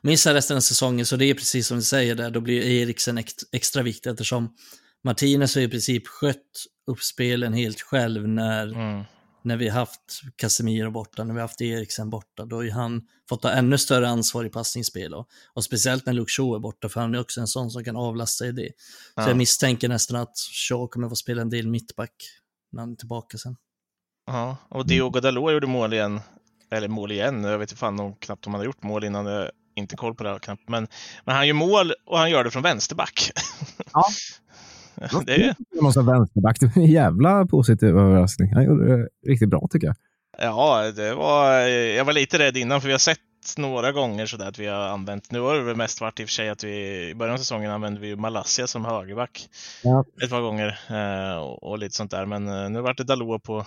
[0.02, 1.06] missar resten av säsongen.
[1.06, 4.56] Så det är precis som du säger där, då blir Eriksen ext, extra viktig eftersom
[5.04, 9.04] Martinez har i princip skött uppspelen helt själv när, mm,
[9.44, 12.46] när vi haft Casemiro borta, när vi haft Eriksen borta.
[12.46, 15.14] Då har han fått ta ännu större ansvar i passningsspel.
[15.14, 17.84] Och, och speciellt när Luke Shaw är borta, för han är också en sån som
[17.84, 18.70] kan avlasta i det.
[18.78, 19.28] Så Ja.
[19.28, 22.14] jag misstänker nästan att Shaw kommer få spela en del mittback
[22.72, 23.56] när han är tillbaka sen.
[24.28, 24.58] ja.
[24.70, 26.20] Och Diogo Dalot gjorde mål igen.
[26.72, 29.26] Eller mål igen, jag vet inte fan om, knappt om han har gjort mål innan.
[29.26, 30.70] Jag inte koll på det knappt.
[30.70, 30.88] Men,
[31.26, 33.32] men han gör mål och han gör det från vänsterback.
[33.94, 34.04] Ja.
[35.26, 36.60] det är, måste vara vänsterback.
[36.60, 38.54] Det var en jävla positiv överraskning.
[38.54, 39.96] Han gjorde det riktigt bra tycker jag.
[40.40, 43.20] Ja, det var, jag var lite rädd innan för vi har sett
[43.58, 46.28] några gånger sådär att vi har använt, nu har det väl mest varit i och
[46.28, 49.50] för sig att vi i början av säsongen använde vi Malaysia som högerback
[49.84, 50.06] Ja.
[50.24, 53.44] ett par gånger eh, och, och lite sånt där men eh, nu vart det Dalot
[53.44, 53.66] på,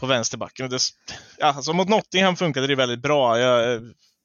[0.00, 0.70] på vänsterbacken.
[0.70, 0.78] Det,
[1.38, 3.38] ja, alltså mot Nottingham funkade det väldigt bra.
[3.38, 3.80] Jag eh,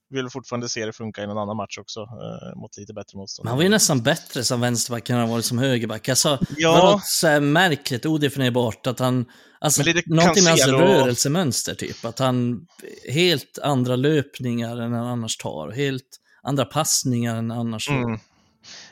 [0.10, 3.50] vill fortfarande se det funka i någon annan match också eh, mot lite bättre motstånd.
[3.50, 6.10] Han var ju nästan bättre som vänsterback än han varit som högerback.
[6.10, 6.76] Alltså, Ja.
[6.76, 9.26] Det var något så märkligt, odefinierbart att han...
[9.60, 12.06] Alltså, någonting med hans Cancelo- rörelsemönster typ.
[12.06, 12.68] Att han
[13.10, 15.72] helt andra löpningar än han annars tar.
[15.72, 17.90] Helt andra passningar än annars.
[17.90, 18.20] Mm.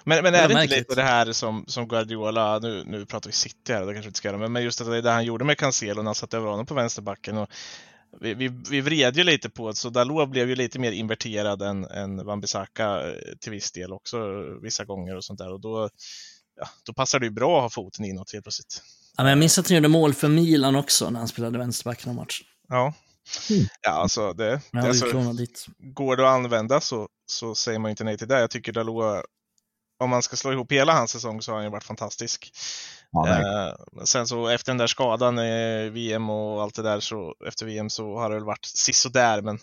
[0.04, 3.06] Men, men Det är var det inte lite det här som, som Guardiola, nu, nu
[3.06, 5.02] pratar vi City här, det kanske vi inte ska göra, men, men just det är
[5.02, 7.38] det han gjorde med Cancelo när han satte över honom på vänsterbacken.
[7.38, 7.50] Och
[8.22, 11.62] vi, vi, vi vred ju lite på det, så Dalot blev ju lite mer inverterad
[11.62, 15.54] än, än Wan-Bissaka eh, till viss del också, eh, vissa gånger och sånt där.
[15.54, 15.90] Och då,
[16.56, 18.82] ja, då passar det ju bra att ha foten inåt helt plötsligt.
[19.18, 22.06] Ja, men jag minns att han gjorde mål för Milan också när han spelade vänsterback
[22.06, 22.42] någon match.
[22.68, 22.94] Ja.
[23.50, 23.66] Mm.
[23.82, 25.46] Ja, alltså det, det alltså, ju
[25.80, 28.40] går det att använda så, så säger man inte nej till det.
[28.40, 29.26] Jag tycker Dalot,
[30.00, 32.52] om man ska slå ihop hela hans säsong så har han ju varit fantastisk.
[33.14, 33.68] Ja.
[33.68, 33.74] Eh,
[34.06, 37.90] sen så efter den där skadan i VM och allt det där så efter VM
[37.90, 39.60] så har det väl varit sisådär men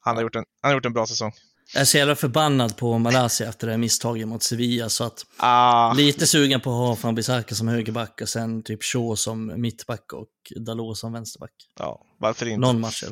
[0.00, 1.32] han har gjort en, han har gjort en bra säsong.
[1.74, 5.26] Jag är så jävla förbannad på Malaysia efter det här misstaget mot Sevilla, så att
[5.36, 10.12] Ah, lite sugen på att ha Fambisaka som högerback och sen typ Shaw som mittback
[10.12, 11.52] och Dalot som vänsterback.
[11.78, 12.60] ja, varför inte?
[12.60, 13.02] Någon match.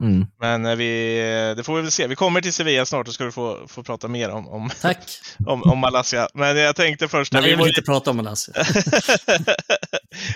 [0.00, 0.26] Mm.
[0.40, 1.16] Men eh, vi,
[1.56, 2.06] det får vi väl se.
[2.06, 4.98] Vi kommer till Sevilla snart och ska du få, få prata mer om, om, Tack!
[5.46, 6.28] om, om Malaysia.
[6.34, 7.32] Men jag tänkte först...
[7.32, 8.54] Nej, vi, jag vill ju, inte prata om Malaysia.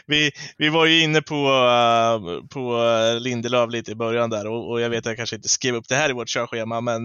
[0.06, 2.82] vi, vi var ju inne på, uh, på
[3.20, 5.88] Lindelöf lite i början där och, och jag vet att jag kanske inte skrev upp
[5.88, 7.04] det här i vårt körschema men,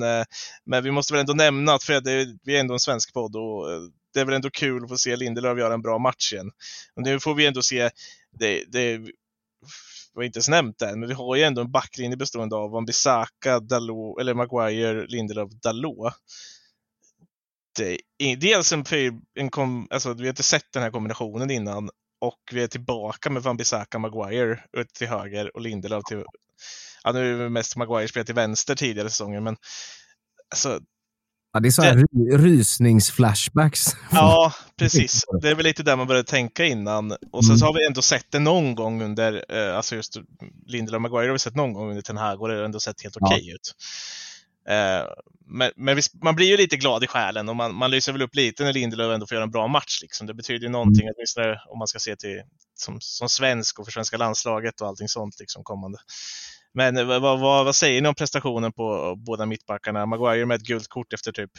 [0.65, 3.35] men vi måste väl ändå nämna att Fred, det- vi är ändå en svensk podd
[3.35, 3.65] och
[4.13, 6.51] det är väl ändå kul att få se Lindelöf göra en bra match igen.
[6.95, 7.89] Och nu får vi ändå se,
[8.39, 8.99] det, det
[10.15, 13.59] har inte ens nämnt än, men vi har ju ändå en backlinje bestående av Wan-Bissaka,
[13.59, 16.13] Dalot, eller Maguire, Lindelöf, Dalot.
[17.77, 18.83] Det är dels en,
[19.33, 21.89] en kom, alltså, vi har inte sett den här kombinationen innan
[22.21, 26.23] och vi är tillbaka med Wan-Bissaka, Maguire ut till höger och Lindelöf till,
[27.03, 29.57] ja nu är det mest Maguire spelat till vänster tidigare säsonger men
[30.49, 30.79] alltså,
[31.53, 33.85] Ja, det är så här ry- rysningsflashbacks.
[34.11, 35.23] Ja, precis.
[35.41, 37.11] Det är väl lite där man började tänka innan.
[37.31, 40.17] Och sen så har vi ändå sett det någon gång under, eh, alltså just
[40.67, 42.79] Lindelöf och Maguire har vi sett någon gång under Ten Hag och det har ändå
[42.79, 43.27] sett helt Ja.
[43.27, 43.75] okej ut.
[44.69, 45.07] Eh,
[45.47, 48.21] men men visst, man blir ju lite glad i själen och man, man lyser väl
[48.21, 49.99] upp lite när Lindelöf ändå får göra en bra match.
[50.01, 50.27] Liksom.
[50.27, 52.41] Det betyder ju någonting, åtminstone om man ska se till
[52.75, 55.97] som, som svensk och för svenska landslaget och allting sånt liksom kommande.
[56.73, 60.05] Men eh, vad, vad, vad säger ni om prestationen på båda mittbackarna?
[60.05, 61.51] Maguire med ett gult kort efter typ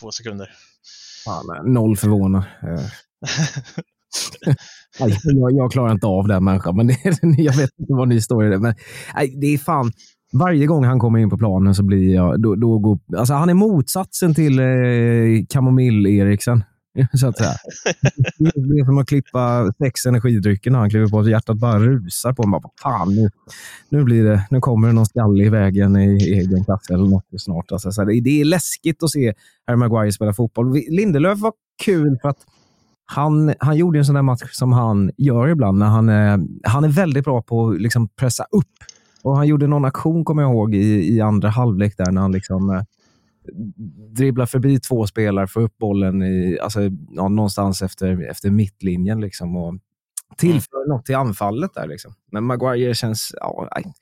[0.00, 0.50] två sekunder.
[1.24, 2.44] Fan, noll förvånad.
[5.00, 6.96] Eh, jag, jag klarar inte av den människan, men det,
[7.36, 8.58] jag vet inte vad ni står i det.
[8.58, 8.74] Men,
[9.40, 9.92] det är fan,
[10.32, 12.42] varje gång han kommer in på planen så blir jag...
[12.42, 14.64] Då, då går, alltså han är motsatsen till eh,
[15.48, 16.62] Kamomill-Eriksen.
[17.20, 17.52] Så att säga.
[18.38, 21.28] Det är som att klippa sex energidrycker när han kliver på.
[21.28, 22.60] Hjärtat bara rusar på honom.
[22.62, 23.30] Bara, Fan, nu,
[23.88, 27.24] nu, blir det, nu kommer det någon skalle i vägen i egen klass eller något
[27.38, 27.72] snart.
[27.72, 29.34] Alltså, så det, det är läskigt att se
[29.66, 30.72] Harry Maguire spela fotboll.
[30.88, 31.52] Lindelöf var
[31.84, 32.38] kul för att
[33.06, 35.78] han, han gjorde en sån där match som han gör ibland.
[35.78, 38.72] När han, är, han är väldigt bra på att liksom pressa upp.
[39.22, 42.32] Och Han gjorde någon aktion, kommer jag ihåg, i, i andra halvlek där när han
[42.32, 42.82] liksom, eh,
[44.16, 46.80] dribblar förbi två spelare, får upp bollen i, alltså,
[47.10, 49.74] ja, någonstans efter, efter mittlinjen liksom, och
[50.36, 51.74] tillför något till anfallet.
[51.74, 51.86] där.
[51.86, 52.14] Liksom.
[52.32, 53.34] Men Maguire känns...
[53.40, 53.94] Ja, nej,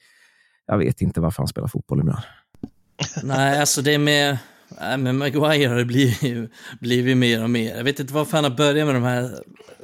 [0.67, 2.23] jag vet inte varför han spelar fotboll ibland.
[3.23, 4.39] Nej, alltså det med,
[4.81, 7.77] nej, med Maguire har det blivit, blivit mer och mer.
[7.77, 9.31] Jag vet inte varför han har börjat med de här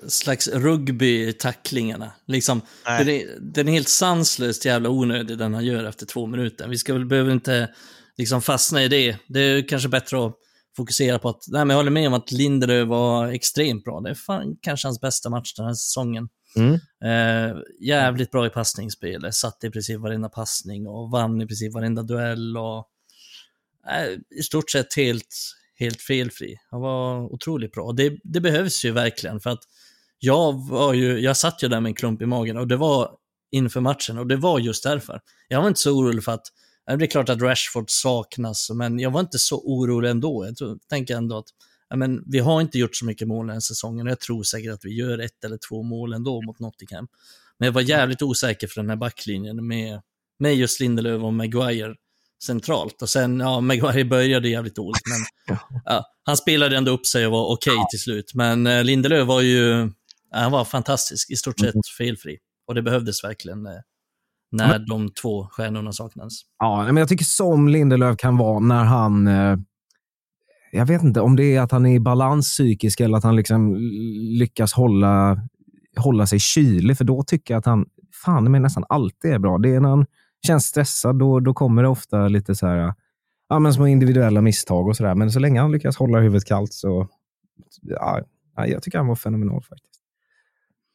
[0.09, 2.13] slags rugby-tacklingarna.
[2.27, 6.69] Liksom, den, är, den är helt sanslöst jävla onödig den han gör efter två minuter.
[6.69, 7.69] Vi ska väl behöver inte
[8.21, 9.17] liksom fastna i det.
[9.29, 10.37] Det är kanske bättre att
[10.77, 14.01] fokusera på att, nej men jag håller med om att Lindelöf var extremt bra.
[14.01, 16.29] Det är fan kanske hans bästa match den här säsongen.
[16.57, 16.75] Mm.
[17.05, 22.03] Eh, jävligt bra i passningsspelet, satt i princip varenda passning och vann i princip varenda
[22.03, 22.89] duell och
[23.89, 25.35] eh, i stort sett helt,
[25.79, 26.57] helt felfri.
[26.71, 27.93] Han var otroligt bra.
[27.93, 29.63] Det, det behövs ju verkligen för att
[30.19, 33.11] jag var ju, jag satt ju där med en klump i magen och det var
[33.51, 35.21] inför matchen och det var just därför.
[35.49, 36.47] Jag var inte så orolig för att,
[36.99, 40.47] det är klart att Rashford saknas, men jag var inte så orolig ändå.
[40.47, 41.49] Jag tror, tänker ändå att
[41.95, 44.73] men vi har inte gjort så mycket mål den här säsongen och jag tror säkert
[44.73, 47.09] att vi gör ett eller två mål ändå mot Nottingham.
[47.59, 50.01] Men jag var jävligt osäker för den här backlinjen med,
[50.39, 51.95] med just Lindelöf och Maguire
[52.43, 53.03] centralt.
[53.03, 57.33] Och sen, ja, Maguire började jävligt dåligt, men ja, han spelade ändå upp sig och
[57.33, 58.35] var okej till slut.
[58.35, 59.91] Men eh, Lindelöf var ju,
[60.31, 62.39] ja, han var fantastisk, i stort sett felfri.
[62.67, 63.81] Och det behövdes verkligen eh,
[64.53, 66.33] när de två stjärnorna saknades.
[66.59, 69.27] Ja, men jag tycker som Lindelöf kan vara när han...
[69.29, 69.57] Eh,
[70.73, 73.37] jag vet inte om det är att han är i balans psykisk eller att han
[73.37, 73.77] liksom
[74.39, 75.41] lyckas hålla,
[75.97, 76.99] hålla sig kylig.
[76.99, 77.87] För då tycker jag att han
[78.25, 79.59] fan men nästan alltid är bra.
[79.59, 80.07] Det är när han
[80.47, 82.95] känns stressad, då, då kommer det ofta lite så här,
[83.49, 85.15] ja, men små individuella misstag och sådär.
[85.15, 87.09] Men så länge han lyckas hålla huvudet kallt så...
[87.83, 88.21] Ja,
[88.67, 89.90] jag tycker han var fenomenal faktiskt.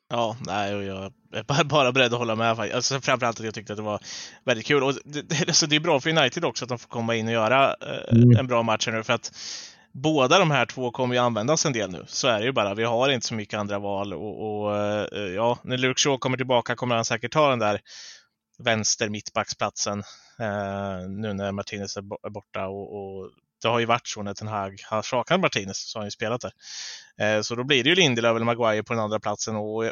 [0.10, 2.60] Ja, nej, jag är bara- beredd att hålla med.
[2.60, 4.00] Alltså, framförallt att jag tyckte att det var
[4.46, 4.84] väldigt kul.
[4.84, 7.28] Och det, det, alltså, det är bra för United också att de får komma in
[7.28, 8.38] och göra eh, Mm.
[8.40, 9.04] en bra match här nu.
[9.04, 9.32] För att
[9.92, 12.04] båda de här två kommer ju användas en del nu.
[12.08, 12.74] Så är det ju bara.
[12.74, 14.14] Vi har inte så mycket andra val.
[14.14, 17.80] Och, och eh, ja, när Luke Shaw kommer tillbaka kommer han säkert ta den där
[18.60, 20.00] vänster mittbacksplatsen
[20.40, 22.68] eh, nu när Martinez är borta.
[22.68, 23.30] Och, och
[23.66, 26.12] det har ju varit så när Ten Hag har saknat Martinez så har han ju
[26.12, 26.52] spelat där.
[27.22, 29.56] Eh, så då blir det ju Lindelöf eller Maguire på den andra platsen.
[29.56, 29.92] Och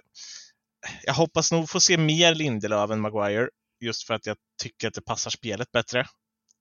[1.03, 3.49] jag hoppas nog få se mer Lindelöf än Maguire.
[3.81, 5.99] Just för att jag tycker att det passar spelet bättre.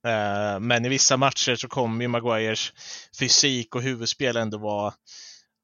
[0.07, 2.73] Eh, men i vissa matcher så kommer ju Maguires
[3.19, 4.95] fysik och huvudspel ändå vara,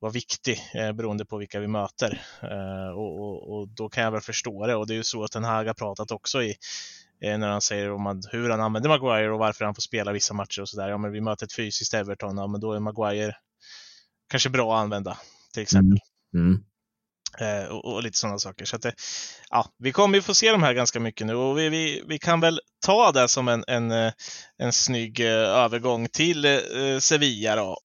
[0.01, 2.23] vara viktig eh, beroende på vilka vi möter.
[2.43, 4.75] Eh, och, och, och, då kan jag väl förstå det.
[4.75, 6.55] Och det är ju så att den här har pratat också i
[7.21, 10.35] när han säger om att, hur han använder Maguire och varför han får spela vissa
[10.35, 10.89] matcher och sådär.
[10.89, 13.37] Ja, men vi möter ett fysiskt Everton, ja, men då är Maguire
[14.31, 15.19] kanske bra att använda
[15.53, 15.99] till exempel.
[16.35, 16.47] Mm.
[16.47, 16.65] Mm.
[17.41, 18.65] Eh, och, och, lite sådana saker.
[18.65, 18.95] Så att det,
[19.51, 22.19] ja, vi kommer ju få se de här ganska mycket nu och vi, vi, vi
[22.19, 24.13] kan väl ta det som en, en, eh,
[24.59, 27.79] en snygg eh, övergång till eh, Sevilla då.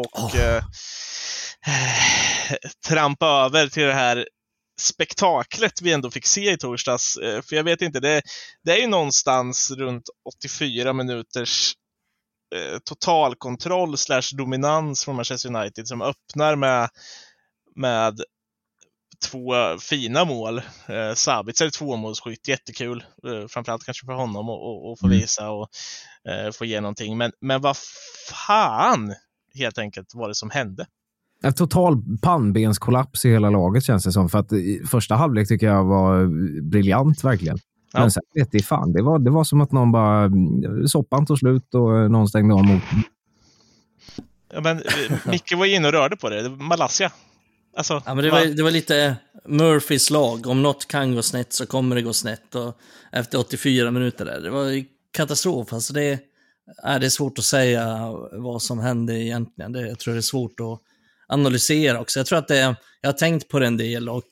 [0.00, 0.40] Och oh.
[0.40, 0.64] eh,
[2.88, 4.26] trampa över till det här
[4.80, 7.16] spektaklet vi ändå fick se i torsdags.
[7.16, 8.22] Eh, för jag vet inte, det,
[8.64, 10.04] det är ju någonstans runt
[10.44, 11.74] 84 minuters
[12.54, 16.88] eh, totalkontroll slash dominans från Manchester United som öppnar med,
[17.76, 18.20] med
[19.24, 20.58] två fina mål.
[20.88, 23.04] Eh, Sabitzer är tvåmålsskytt, jättekul.
[23.26, 25.18] Eh, framförallt kanske för honom att få mm.
[25.18, 25.68] visa och
[26.28, 27.18] eh, få ge någonting.
[27.18, 27.76] Men, men vad
[28.28, 29.14] fan
[29.54, 30.86] helt enkelt var det som hände?
[31.42, 34.28] En total pannbenskollaps i hela laget känns det som.
[34.28, 34.50] För att
[34.90, 36.26] första halvlek tycker jag var
[36.60, 37.58] briljant verkligen.
[37.92, 38.00] Ja.
[38.00, 40.30] Men sen vet jag fan, det var, det var som att någon bara...
[40.88, 43.02] Soppan tog slut och någon stängde av motorn.
[44.52, 46.50] Ja, men eh, Micke var inne och rörde på det.
[46.50, 47.12] Malaysia.
[47.76, 50.46] Alltså, ja, men det, var, det var lite Murphys lag.
[50.46, 52.54] Om något kan gå snett så kommer det gå snett.
[52.54, 52.76] Och
[53.12, 55.72] efter 84 minuter där, det var katastrof.
[55.72, 56.18] Alltså det,
[56.82, 59.72] det är svårt att säga vad som hände egentligen.
[59.72, 60.80] Det, jag tror det är svårt att
[61.28, 62.18] analysera också.
[62.18, 64.26] Jag tror att det, jag har tänkt på det en del och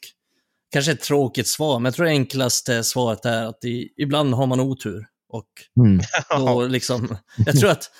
[0.72, 4.46] kanske ett tråkigt svar, men jag tror det enklaste svaret är att i, ibland har
[4.46, 5.06] man otur.
[5.28, 5.48] Och
[5.80, 6.00] mm.
[6.30, 7.90] då liksom, jag tror att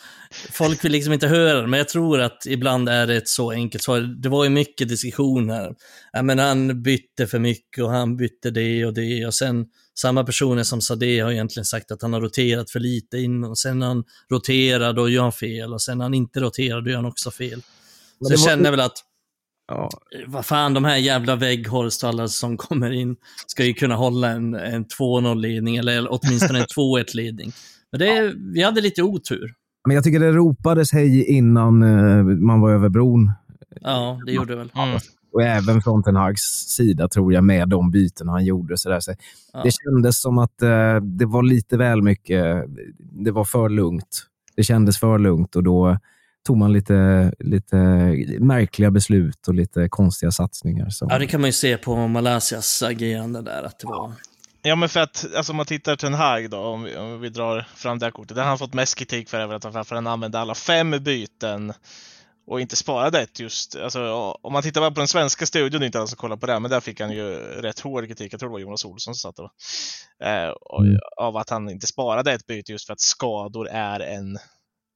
[0.51, 3.51] folk vill liksom inte höra det, men jag tror att ibland är det ett så
[3.51, 4.01] enkelt svar.
[4.01, 5.75] Det var ju mycket diskussioner.
[6.13, 9.67] Ja, men han bytte för mycket och han bytte det och det och sen
[10.01, 13.51] samma personer som sa det har egentligen sagt att han har roterat för lite innan
[13.51, 16.81] och sen när han roterar då gör han fel och sen när han inte roterar
[16.81, 17.63] då gör han också fel.
[18.27, 19.05] Så jag känner väl att,
[19.69, 19.91] ja.
[20.27, 24.31] vad fan, de här jävla Weghorst och alla som kommer in ska ju kunna hålla
[24.31, 27.53] en, en 2-0-ledning eller åtminstone en 2-1-ledning.
[27.93, 28.33] Men det, ja.
[28.55, 29.55] vi hade lite otur.
[29.87, 33.33] Men jag tycker det ropades hej innan uh, man var över bron.
[33.81, 34.73] Ja, det gjorde det väl.
[34.75, 34.99] Mm.
[35.33, 36.43] Och även från Ten Hags
[36.77, 38.79] sida, tror jag, med de byten han gjorde.
[38.79, 39.01] Så, där.
[39.01, 39.15] så
[39.53, 39.63] ja.
[39.63, 42.65] Det kändes som att uh, det var lite väl mycket.
[42.99, 44.27] Det var för lugnt.
[44.57, 45.99] Det kändes för lugnt och då
[46.47, 47.77] tog man lite, lite
[48.41, 50.91] märkliga beslut och lite konstiga satsningar.
[50.91, 51.07] Så.
[51.11, 53.63] Ja, det kan man ju se på Malaysias agerande där.
[53.63, 54.13] Att det var...
[54.63, 57.29] Ja, men för att alltså, om man tittar Ten Hag då, om vi, om vi
[57.29, 58.35] drar fram det här kortet.
[58.35, 61.73] Det har han fått mest kritik för, att han, för han använde alla fem byten
[62.47, 63.77] och inte sparade ett just.
[63.77, 64.01] Alltså,
[64.43, 66.61] om man tittar på den svenska studion, det är inte alla som kollar på det,
[66.61, 68.33] men där fick han ju rätt hård kritik.
[68.33, 69.51] Jag tror det var Jonas Olsson som satt där.
[70.25, 70.99] Eh, mm.
[71.17, 74.39] Av att han inte sparade ett byte just för att skador är en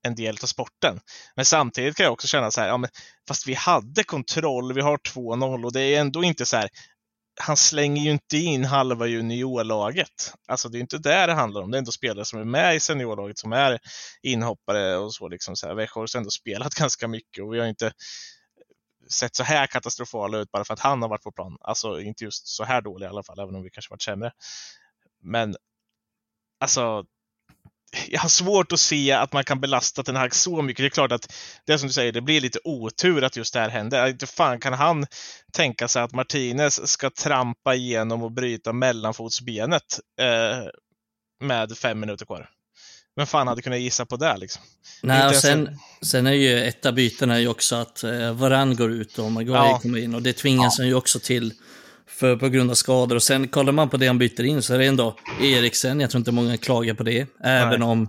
[0.02, 1.00] en del av sporten.
[1.36, 2.90] Men samtidigt kan jag också känna så här, ja, men,
[3.28, 6.68] fast vi hade kontroll, vi har 2-0 och det är ändå inte så här,
[7.40, 10.34] han slänger ju inte in halva juniorlaget.
[10.48, 11.70] Alltså det är inte det det handlar om.
[11.70, 13.78] Det är ändå spelare som är med i seniorlaget som är
[14.22, 15.28] inhoppare och så.
[15.28, 15.74] Liksom så här.
[15.74, 17.92] Växjö har ändå spelat ganska mycket och vi har inte
[19.10, 21.56] sett så här katastrofala ut bara för att han har varit på plan.
[21.60, 24.32] Alltså inte just så här dålig i alla fall, även om vi kanske varit sämre.
[25.22, 25.56] Men
[26.60, 27.04] alltså,
[28.08, 30.82] jag har svårt att se att man kan belasta den här så mycket.
[30.82, 31.34] Det är klart att
[31.66, 34.08] det är som du säger, det blir lite otur att just det här händer.
[34.08, 35.06] Inte fan kan han
[35.52, 40.66] tänka sig att Martinez ska trampa igenom och bryta mellanfotsbenet eh,
[41.40, 42.48] med fem minuter kvar.
[43.16, 44.62] Vem fan hade kunnat gissa på det liksom?
[45.02, 45.78] Nej, och sen, en...
[46.06, 49.66] sen är ju ett av bytena ju också att eh, Varann går ut och Maguire
[49.66, 49.78] ja.
[49.82, 50.82] kommer in och det tvingas ja.
[50.82, 51.54] han ju också till
[52.12, 53.16] för, på grund av skador.
[53.16, 56.00] Och sen kollar man på det han byter in så är det ändå Eriksen.
[56.00, 57.26] Jag tror inte många klagar på det.
[57.44, 57.88] Även Nej.
[57.88, 58.08] om,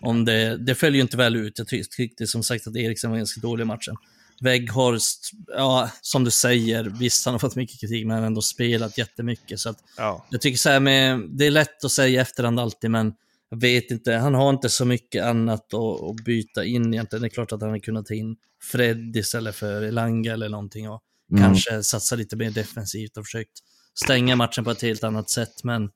[0.00, 1.58] om det, det följer inte väl ut.
[1.58, 3.96] Jag tyckte som sagt att Eriksen var ganska dålig i matchen.
[4.40, 8.42] Weghorst, ja, som du säger, visst han har fått mycket kritik, men han har ändå
[8.42, 9.60] spelat jättemycket.
[9.60, 10.26] Så att, ja.
[10.30, 13.12] Jag tycker så här med, det är lätt att säga i efterhand alltid, men
[13.50, 17.22] jag vet inte, han har inte så mycket annat att, att byta in egentligen.
[17.22, 20.90] Det är klart att han hade kunnat ta in Fred istället för Elanga eller någonting.
[20.90, 21.02] Och
[21.32, 21.42] Mm.
[21.44, 23.58] Kanske satsa lite mer defensivt och försökt
[24.04, 25.64] stänga matchen på ett helt annat sätt.
[25.64, 25.90] Men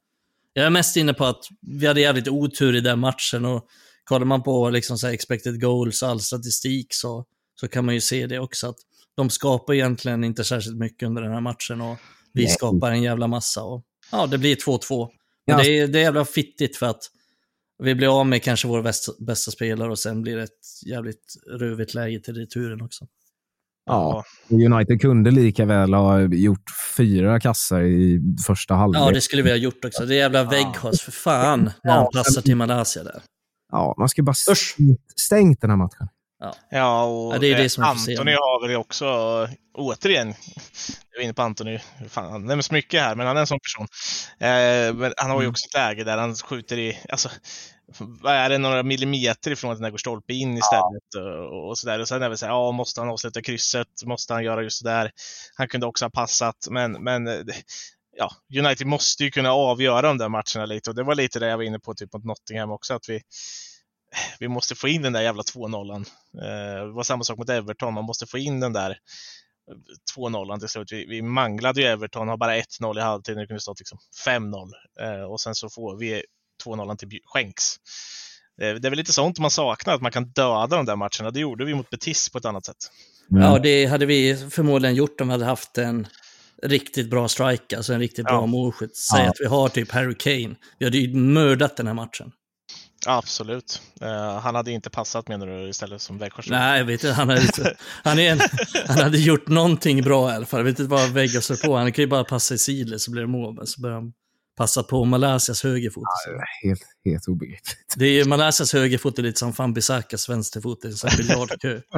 [0.52, 3.44] jag är mest inne på att vi hade jävligt otur i den matchen.
[3.44, 3.66] Och
[4.04, 7.24] kollar man på liksom så expected goals och all statistik så,
[7.60, 8.68] så kan man ju se det också.
[8.68, 8.76] att
[9.16, 11.80] De skapar egentligen inte särskilt mycket under den här matchen.
[11.80, 11.98] Och
[12.32, 12.52] vi Nej.
[12.52, 13.62] skapar en jävla massa.
[13.62, 15.08] Och, ja, det blir 2-2.
[15.46, 15.62] Men Ja.
[15.62, 17.02] det, är, det är jävla fittigt för att
[17.82, 21.34] vi blir av med kanske vår bästa, bästa spelare och sen blir det ett jävligt
[21.46, 23.06] rövigt läge till returen också.
[23.88, 26.64] Ja, United kunde lika väl ha gjort
[26.96, 29.00] fyra kassar i första halvlek.
[29.02, 30.06] Ja, det skulle vi ha gjort också.
[30.06, 33.22] Det är jävla Weghorst, för fan, när han Ja, passar till Malaysia där.
[33.72, 34.76] Ja, man ska bara Usch.
[35.16, 36.08] stängt, den här matchen.
[36.70, 39.06] Ja, och Ja, det är det som Antoni har väl också,
[39.74, 40.28] återigen,
[41.12, 41.78] jag är inne på Antoni,
[42.08, 43.86] fan, han nämns mycket här, men han är en sån person.
[44.40, 45.50] Eh, men han har ju Mm.
[45.50, 47.28] också ett läge där han skjuter i, alltså,
[48.24, 51.98] är det, några millimeter ifrån att den där går stolpe in istället och, och sådär.
[52.00, 53.88] Och sen är det så här, ja, måste han avsluta krysset?
[54.06, 55.10] Måste han göra just det där?
[55.54, 57.44] Han kunde också ha passat, men, men eh,
[58.16, 61.48] ja, United måste ju kunna avgöra de där matcherna lite och det var lite det
[61.48, 63.20] jag var inne på typ mot Nottingham också, att vi,
[64.40, 65.96] vi måste få in den där jävla 2-0.
[65.96, 68.98] Eh, det var samma sak mot Everton, man måste få in den där
[70.16, 70.92] 2-0 till slut.
[70.92, 73.98] Vi, vi manglade ju Everton, har bara 1-0 i halvtid när det kunde stått liksom
[74.26, 74.70] 5-0.
[75.00, 76.22] Eh, och sen så får vi
[76.64, 77.76] 2-0 till skänks.
[78.58, 81.30] Det är väl lite sånt man saknar, att man kan döda de där matcherna.
[81.30, 82.76] Det gjorde vi mot Betis på ett annat sätt.
[83.28, 86.06] Ja, det hade vi förmodligen gjort om vi hade haft en
[86.62, 88.46] riktigt bra striker, alltså en riktigt bra Ja.
[88.46, 88.96] målskytt.
[88.96, 89.30] Säg Ja.
[89.30, 90.54] att vi har typ Harry Kane.
[90.78, 92.32] Vi hade ju mördat den här matchen.
[93.06, 93.82] Absolut.
[94.00, 96.50] Eh, han hade inte passat menar du istället som Weghorst?
[96.50, 97.14] Nej, jag vet inte.
[97.14, 98.40] Han hade, inte- han, är en,
[98.86, 100.60] han hade gjort någonting bra i alla fall.
[100.60, 101.76] Jag vet inte vad Vegga slår på.
[101.76, 103.54] Han kan ju bara passa i sidled så blir det mål.
[103.54, 104.12] Men så börjar han
[104.58, 106.04] passa på Malaysias högerfot.
[106.62, 107.94] Helt, helt obegripligt.
[107.96, 111.80] Det är ju Malaysias högerfot är lite som Fan Bisakas vänsterfot i en sån biljardkö.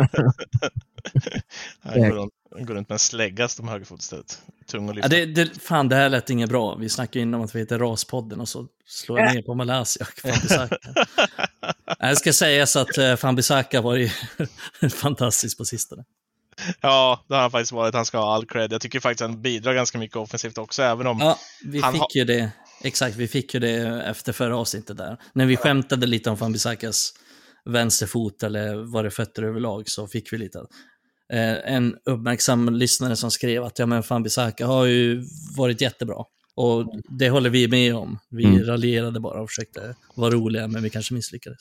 [1.80, 4.42] Han går runt, han går runt med en slägga som högerfot istället.
[4.66, 6.74] Tung och Ja, det, det, fan, det här lät inget bra.
[6.74, 10.06] Vi snackade innan om att vi heter Raspodden och så slår jag ner på Malaysia
[10.06, 10.76] och Fambisaka.
[11.98, 14.10] Jag ska säga så att uh, Fambisaka var ju
[14.90, 16.04] fantastisk på sistone.
[16.80, 17.94] Ja, det har han faktiskt varit.
[17.94, 18.72] Han ska ha all cred.
[18.72, 21.18] Jag tycker faktiskt att han bidrar ganska mycket offensivt också, även om...
[21.20, 22.52] Ja, vi Han fick har- ju det.
[22.82, 25.16] Exakt, vi fick ju det efter förra avsnittet där.
[25.32, 27.12] När vi skämtade lite om Fambisakas
[27.64, 30.58] vänsterfot eller var det fötter överlag så fick vi lite.
[31.32, 35.24] Eh, en uppmärksam lyssnare som skrev att ja, men Fambisaka har ju
[35.56, 36.16] varit jättebra.
[36.56, 36.84] Och
[37.18, 38.18] det håller vi med om.
[38.30, 38.64] Vi Mm.
[38.64, 41.58] raljerade bara och försökte vara roliga, men vi kanske misslyckades.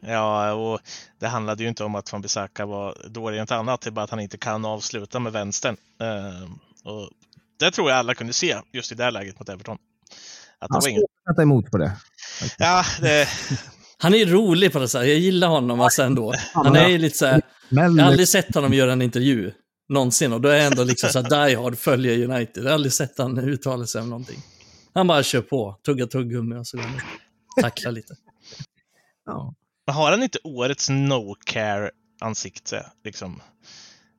[0.00, 0.80] Ja, och
[1.18, 3.92] det handlade ju inte om att Van Bissaka var dålig i något annat, det är
[3.92, 5.76] bara att han inte kan avsluta med vänstern.
[6.00, 6.50] Eh,
[6.92, 7.10] och
[7.58, 9.78] det tror jag alla kunde se just i det här läget mot Everton.
[10.58, 11.92] Att det Han ska sätta emot på det.
[12.58, 13.28] Ja, det,
[13.98, 15.04] Han är ju rolig på det så här.
[15.04, 16.34] Jag gillar honom alltså ändå.
[16.54, 19.52] Han är ju lite så här, Jag har aldrig sett honom göra en intervju
[19.88, 22.64] någonsin och då är jag ändå liksom så här die hard, följer United.
[22.64, 24.42] Jag har aldrig sett han uttala sig om någonting.
[24.94, 27.00] Han bara kör på, tuggar tuggummi och så går han.
[27.60, 28.14] Tacklar lite.
[29.26, 29.54] ja.
[29.90, 32.86] Men har han inte årets no care ansikte?
[33.04, 33.42] Liksom?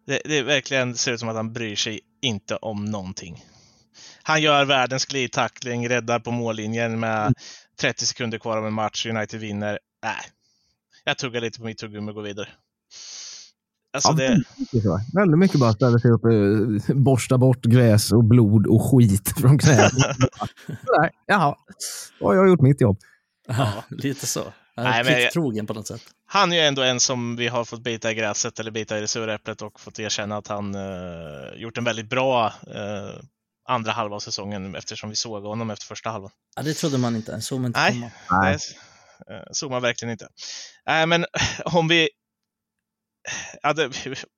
[0.08, 3.46] Det, det är verkligen ser ut som att han bryr sig inte om någonting.
[4.24, 7.34] Han gör världens glidtackling, räddar på mållinjen med
[7.80, 9.80] 30 sekunder kvar av en match, United vinner.
[10.04, 10.16] Nej,
[11.04, 12.48] jag tuggar lite på mitt tuggummi och går vidare.
[13.94, 15.00] Alltså Ja, det, väldigt mycket så.
[15.14, 19.58] Väldigt mycket bara ställa sig upp, eh, borsta bort gräs och blod och skit från
[19.58, 19.94] knät.
[21.00, 21.56] Nej, Jaha,
[22.20, 22.98] då har jag gjort mitt jobb.
[23.48, 24.54] Ja, lite så.
[24.84, 26.02] Han Nej, är men på något sätt.
[26.26, 29.02] han är ju ändå en som vi har fått bita i gräset eller bita i
[29.02, 33.22] det sura äpplet och fått erkänna att han eh, gjort en väldigt bra eh,
[33.70, 36.32] andra halva av säsongen eftersom vi såg honom efter första halvan.
[36.56, 37.42] Ja, det trodde man inte.
[37.42, 37.92] Så man inte Nej.
[38.28, 38.42] komma.
[38.42, 38.58] Nej.
[39.30, 40.28] Eh, såg man verkligen inte.
[40.86, 41.26] Nej, men
[41.66, 42.10] om vi...
[43.62, 43.92] Ja, det,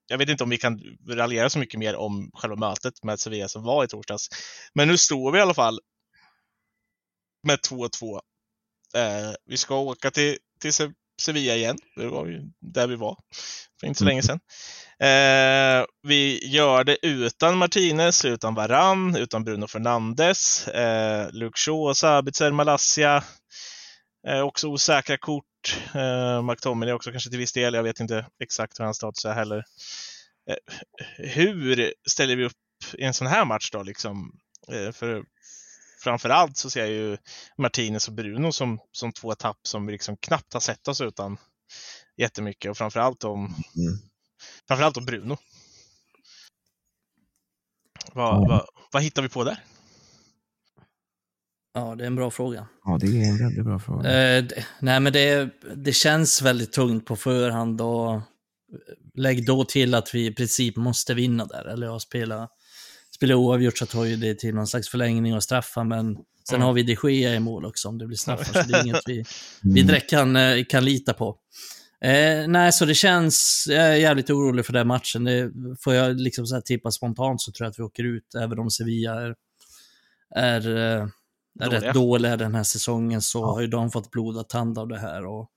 [0.08, 0.80] jag vet inte om vi kan
[1.10, 4.28] raljera så mycket mer om själva mötet med Sevilla som var i torsdags.
[4.74, 5.80] Men nu står vi i alla fall
[7.48, 8.20] med 2-2.
[8.96, 10.91] Eh, vi ska åka till, till Se-
[11.22, 11.78] Sevilla igen.
[11.96, 13.18] Det var ju där vi var
[13.80, 14.39] för inte så länge sedan.
[15.00, 22.52] Eh, vi gör det utan Martinez, utan Varann, utan Bruno Fernandes, eh, Luke Shaw, Sabitzer,
[22.52, 23.24] Malassia.
[24.28, 25.44] Eh, också osäkra kort.
[25.96, 27.74] Eh, McTominay också kanske till viss del.
[27.74, 29.64] Jag vet inte exakt hur hans status är heller.
[30.50, 30.74] Eh,
[31.18, 32.52] hur ställer vi upp
[32.94, 33.84] i en sån här match då?
[33.84, 34.32] Liksom?
[34.72, 35.24] Eh, för
[36.04, 37.18] framförallt så ser jag ju
[37.58, 41.38] Martinez och Bruno som, som två tapp som vi liksom knappt har sett oss utan
[42.18, 42.72] jättemycket.
[42.72, 43.99] Och framförallt om, Mm.
[44.68, 45.38] framförallt om Bruno.
[48.14, 48.45] Vad, Ja.
[48.49, 49.58] vad, vad hittar vi på där?
[51.74, 52.68] Ja, det är en bra fråga.
[52.84, 54.10] Ja, det är en väldigt bra fråga.
[54.38, 58.22] Eh, d- nej, men det, det känns väldigt tungt på förhand och
[59.14, 61.66] lägg då till att vi i princip måste vinna där.
[61.66, 62.49] Eller ja, spela,
[63.16, 66.16] spela oavgjort så tar ju det till någon slags förlängning och straffar, men
[66.49, 66.66] sen Mm.
[66.66, 69.01] har vi de Gea i mål också om det blir straffar, så det är inget
[69.05, 69.24] vi,
[69.61, 69.88] vi Mm.
[69.88, 71.38] direkt kan, eh, kan lita på.
[72.01, 75.24] Eh, nej, så det känns, jag är jävligt orolig för den matchen.
[75.24, 78.36] Det, får jag liksom så här tippa spontant så tror jag att vi åker ut,
[78.36, 79.36] även om Sevilla är
[80.36, 81.07] är, eh,
[81.59, 81.82] är Dåliga.
[81.82, 83.45] rätt dåliga den här säsongen så Ja.
[83.53, 85.49] har ju de fått blodad tand av det här och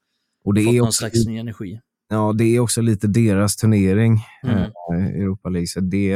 [0.44, 1.80] Och det fått är, någon också, slags ny energi.
[2.08, 4.58] ja, det är också lite deras turnering, Mm.
[4.58, 5.66] eh, Europa League.
[5.66, 6.12] Så det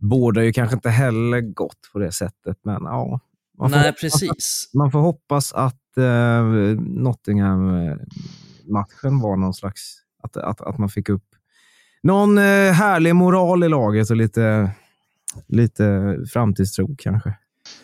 [0.00, 3.20] bådar ju kanske inte heller gott på det sättet, men ja.
[3.58, 4.70] Man får, Nej, hoppas, precis.
[4.74, 6.42] man får hoppas att eh,
[6.80, 9.96] Nottingham-matchen var någon slags...
[10.22, 11.24] Att, att, att man fick upp
[12.02, 14.70] någon eh, härlig moral i laget och lite,
[15.48, 17.34] lite framtidstro kanske.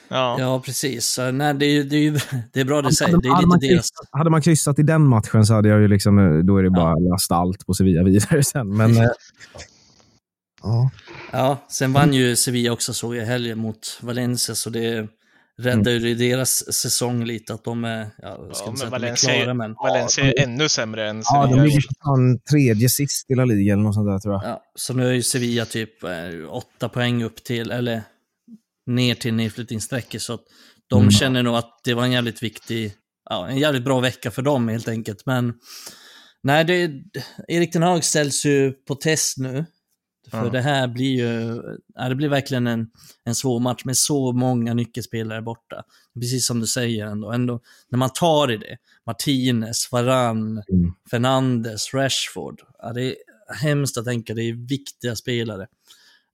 [0.09, 0.37] Ja.
[0.41, 1.07] Ja, precis.
[1.07, 3.13] Så, Nej, det, är, det, är det är bra det säger.
[3.13, 5.81] Hade- Det är hade man kryssat- Hade man kryssat i den matchen så hade jag
[5.81, 8.77] ju liksom, eh, då är det bara last allt på Sevilla vidare sen.
[8.77, 9.03] Men, eh,
[10.63, 10.91] ja.
[11.33, 15.09] Ja, sen vann ju Sevilla också såg jag i helgen mot Valencia, så det
[15.59, 19.75] räddar ju deras säsong lite att de är, ja, ska Ja, men Valencia, klara, men
[19.75, 21.65] Valencia är ännu sämre än ja, de Sevilla.
[21.65, 24.45] ligger fan tredje sist i La Liga eller något sånt där tror jag.
[24.45, 26.11] ja, så nu är ju Sevilla typ eh,
[26.51, 28.03] åtta poäng upp till, eller
[28.87, 30.41] ner till nedflyttningsstrecket, så att
[30.89, 31.11] de Mm.
[31.11, 32.93] känner nog att det var en jävligt viktig,
[33.31, 35.55] ja, en jävligt bra vecka för dem helt enkelt, men
[36.43, 36.91] nej, det,
[37.49, 39.65] Erik Ten Hag ställs ju på test nu.
[40.31, 40.51] För Ja.
[40.51, 41.63] det här blir ju,
[41.95, 42.91] ja, det blir verkligen en,
[43.25, 45.85] en svår match med så många nyckelspelare borta.
[46.15, 50.93] Precis som du säger ändå, ändå när man tar i det, Martinez, Varann, Mm.
[51.11, 52.61] Fernandes, Rashford.
[52.79, 53.15] Ja, det är
[53.55, 55.67] hemskt att tänka, det är viktiga spelare.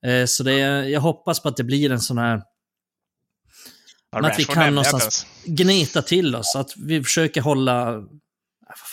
[0.05, 2.43] Eh, så det är, jag hoppas på att det blir en sån här
[4.09, 8.03] att vi kan någonstans- gneta till oss, att vi försöker hålla...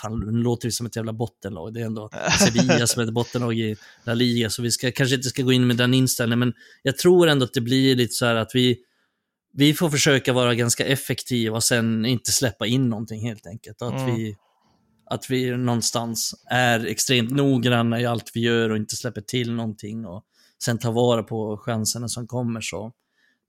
[0.03, 1.75] Fan, nu låter vi som ett jävla bottenlag.
[1.75, 5.17] Det är ändå Sevilla som är ett bottenlag i La Liga, så vi ska, kanske
[5.17, 6.53] inte ska gå in med den inställningen, men
[6.83, 8.79] jag tror ändå att det blir lite så här att vi,
[9.53, 13.83] vi får försöka vara ganska effektiva och sen inte släppa in någonting helt enkelt.
[13.83, 14.15] Att, Mm.
[14.15, 14.37] vi,
[15.11, 20.07] att vi någonstans är extremt noggranna i allt vi gör och inte släpper till någonting
[20.07, 20.25] och
[20.65, 22.61] sen tar vara på chanserna som kommer.
[22.61, 22.93] så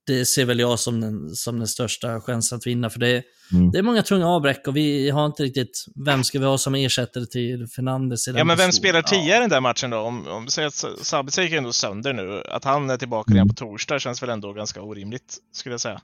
[0.07, 3.23] Det ser väl jag som den, som den största chansen att vinna, för det är,
[3.53, 3.71] Mm.
[3.71, 6.75] det är många tunga avbräck och vi har inte riktigt, vem ska vi ha som
[6.75, 8.27] ersättare till Fernandes?
[8.27, 9.97] i den Ja, men vem spelar tia i den där matchen då?
[9.97, 12.43] Om, om vi säger att Sabitzer gick ändå sönder nu.
[12.49, 13.35] Att han är tillbaka Mm.
[13.37, 16.01] redan på torsdag känns väl ändå ganska orimligt, skulle jag säga.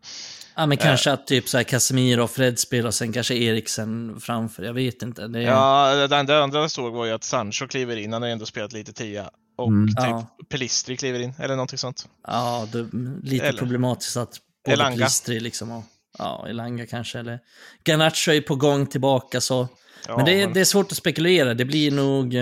[0.56, 4.20] Ja, men kanske att typ så här Casemiro och Fred spelar och sen kanske Eriksen
[4.20, 4.64] framför.
[4.64, 5.28] Jag vet inte.
[5.28, 5.44] Det är...
[5.44, 8.14] Ja, det, det andra jag såg var ju att Sancho kliver in.
[8.14, 9.30] Han har ändå spelat lite tia.
[9.58, 9.88] Och Mm.
[9.88, 10.28] typ Ja.
[10.50, 12.08] Pelistri kliver in, eller någonting sånt.
[12.28, 12.90] Ja, det,
[13.24, 14.96] lite Eller- problematiskt att både Elanga.
[14.98, 15.84] Plistri liksom och
[16.18, 17.40] ja, Elanga kanske, eller
[17.84, 19.68] Garnacho är på gång tillbaka så.
[20.08, 22.36] Ja, men det, är- det är svårt att spekulera, det blir nog...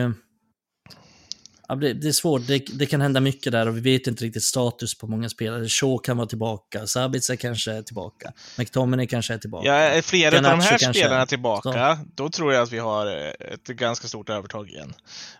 [1.67, 4.23] Ja, det, det är svårt, det, det kan hända mycket där och vi vet inte
[4.23, 5.67] riktigt status på många spelare.
[5.67, 9.67] Shaw kan vara tillbaka, Sabitzer kanske är tillbaka, McTominay kanske är tillbaka.
[9.67, 13.53] Ja, är flera av de här spelarna tillbaka, då tror jag att vi har eh,
[13.53, 14.93] ett ganska stort övertag igen.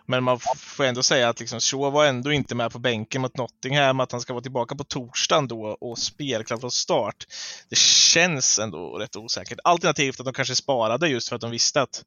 [0.06, 3.36] Men man får ändå säga att liksom Shaw var ändå inte med på bänken mot
[3.36, 7.26] Nottingham, att han ska vara tillbaka på torsdagen då och spelklar från start.
[7.70, 9.58] Det känns ändå rätt osäkert.
[9.64, 12.04] Alternativt att de kanske sparade just för att de visste att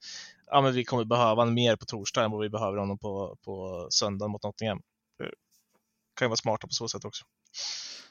[0.49, 3.37] ja, men vi kommer behöva honom mer på torsdag än vad vi behöver honom på,
[3.45, 4.81] på söndag mot Nottingham.
[5.17, 5.25] Det
[6.15, 7.25] kan ju vara smarta på så sätt också.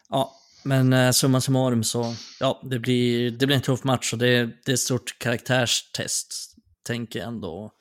[0.08, 0.34] Ja,
[0.64, 4.46] men eh, summa summarum så, ja, det blir, det blir en tuff match och det,
[4.64, 7.72] det är ett stort karaktärstest, tänker jag ändå.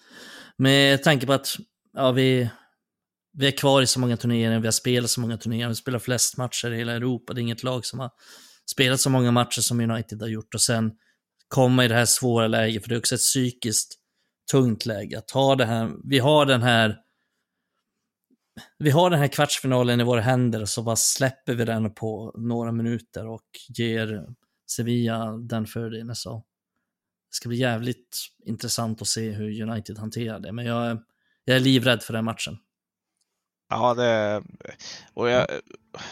[0.57, 1.55] Med tanke på att,
[1.93, 2.49] ja, vi,
[3.33, 5.99] vi är kvar i så många turneringar, vi har spelat så många turneringar, vi spelar
[5.99, 8.11] flest matcher i hela Europa, det är inget lag som har
[8.71, 10.91] spelat så många matcher som United har gjort och sen
[11.47, 13.97] komma i det här svåra läget, för det är också ett psykiskt
[14.51, 15.17] tungt läge.
[15.17, 16.97] Att ha det här, vi har den här
[18.77, 22.33] vi har den här kvartsfinalen i våra händer och så bara släpper vi den på
[22.37, 24.25] några minuter och ger
[24.71, 26.15] Sevilla den fördelen.
[26.15, 30.51] Så det ska bli jävligt intressant att se hur United hanterar det.
[30.51, 30.99] Men jag, är-
[31.45, 32.57] jag är livrädd för den matchen.
[33.69, 34.43] Ja, det...
[35.13, 35.47] Och jag,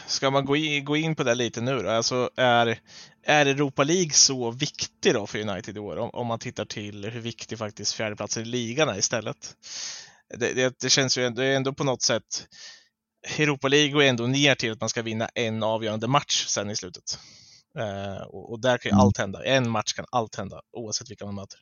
[0.08, 1.90] ska man gå in, gå in på det lite nu då?
[1.90, 2.80] Alltså är,
[3.24, 5.98] är Europa League så viktig då för United i år?
[5.98, 9.56] Om, om man tittar till hur viktig faktiskt fjärdeplatsen i ligan är istället.
[10.38, 12.48] Det, det, det känns ju ändå, det är ändå på något sätt
[13.38, 16.76] Europa League går ändå ner till att man ska vinna en avgörande match sen i
[16.76, 17.20] slutet.
[17.80, 19.02] Eh, och, och där kan ju Mm.
[19.02, 19.46] allt hända.
[19.46, 21.60] En match kan allt hända oavsett vilka man möter.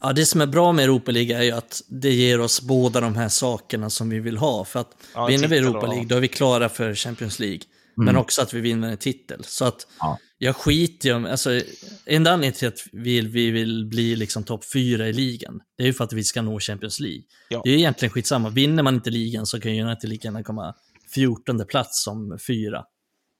[0.00, 3.00] Ja, det som är bra med Europa League är ju att det ger oss båda
[3.00, 4.64] de här sakerna som vi vill ha.
[4.64, 7.60] För att ja, vinner vi Europa League, då är vi klara för Champions League.
[7.96, 8.06] Mm.
[8.06, 9.44] Men också att vi vinner en titel.
[9.44, 10.18] Så att Ja.
[10.38, 11.60] jag skiter ju alltså
[12.06, 15.86] enda anledningen till att vi, vi vill bli liksom topp fyra i ligan, det är
[15.86, 17.22] ju för att vi ska nå Champions League.
[17.48, 17.60] Ja.
[17.64, 20.42] Det är ju egentligen skitsamma, vinner man inte ligan så kan ju United lika gärna
[20.42, 20.74] komma
[21.14, 22.84] 14 plats som fyra.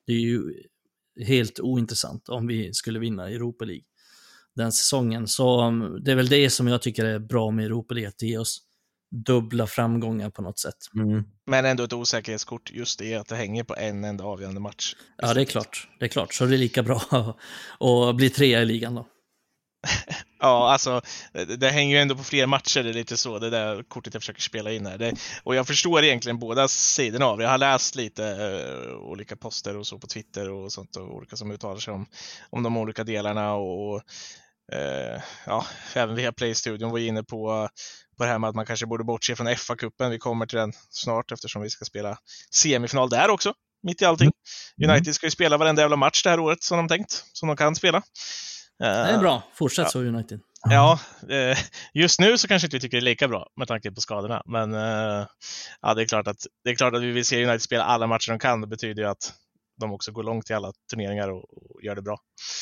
[0.06, 0.42] Det är ju
[1.26, 3.82] helt ointressant om vi skulle vinna Europa League
[4.56, 5.28] den säsongen.
[5.28, 8.18] Så um, det är väl det som jag tycker är bra med Europa League, att
[8.18, 8.60] det ger oss
[9.26, 10.76] dubbla framgångar på något sätt.
[10.94, 11.24] Mm.
[11.46, 14.94] Men ändå ett osäkerhetskort, just det att det hänger på en enda avgörande match.
[15.16, 15.88] Ja, det är klart.
[15.98, 16.34] Det är klart.
[16.34, 17.00] Så det är lika bra
[17.80, 19.06] att bli trea i ligan då.
[20.42, 21.00] Ja, alltså
[21.32, 24.14] det, det, hänger ju ändå på fler matcher, det är lite så, det där kortet
[24.14, 24.98] jag försöker spela in här.
[24.98, 27.44] Det, och jag förstår egentligen båda sidorna av det.
[27.44, 31.36] Jag har läst lite uh, olika poster och så på Twitter och sånt och olika
[31.36, 32.06] som uttalar sig om,
[32.50, 34.02] om de olika delarna och
[34.74, 37.68] uh, ja, även via Play-studion var inne på,
[38.16, 40.10] på det här med att man kanske borde bortse från FA-cupen.
[40.10, 42.18] Vi kommer till den snart eftersom vi ska spela
[42.54, 44.30] semifinal där också, mitt i allting.
[44.82, 44.90] Mm.
[44.90, 47.56] United ska ju spela varenda jävla match det här året som de tänkt, som de
[47.56, 48.02] kan spela.
[48.80, 49.42] Det är bra.
[49.54, 49.90] Fortsätt ja.
[49.90, 50.40] så United.
[50.68, 51.58] Ja, eh,
[51.94, 54.42] just nu så kanske inte vi tycker det är lika bra med tanke på skadorna.
[54.46, 55.26] Men eh,
[55.82, 58.06] ja, det, är klart att, det är klart att vi vill se United spela alla
[58.06, 58.60] matcher de kan.
[58.60, 59.32] Det betyder ju att
[59.80, 62.18] de också går långt i alla turneringar och, och gör det bra.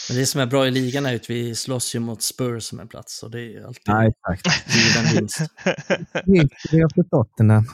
[0.09, 2.81] Men det som är bra i ligan är att vi slåss ju mot Spurs som
[2.81, 3.23] en plats.
[3.23, 4.77] Och det är alltid Nej, exakt.
[4.77, 5.41] given vinst.
[6.73, 7.65] Vi har förstått den här.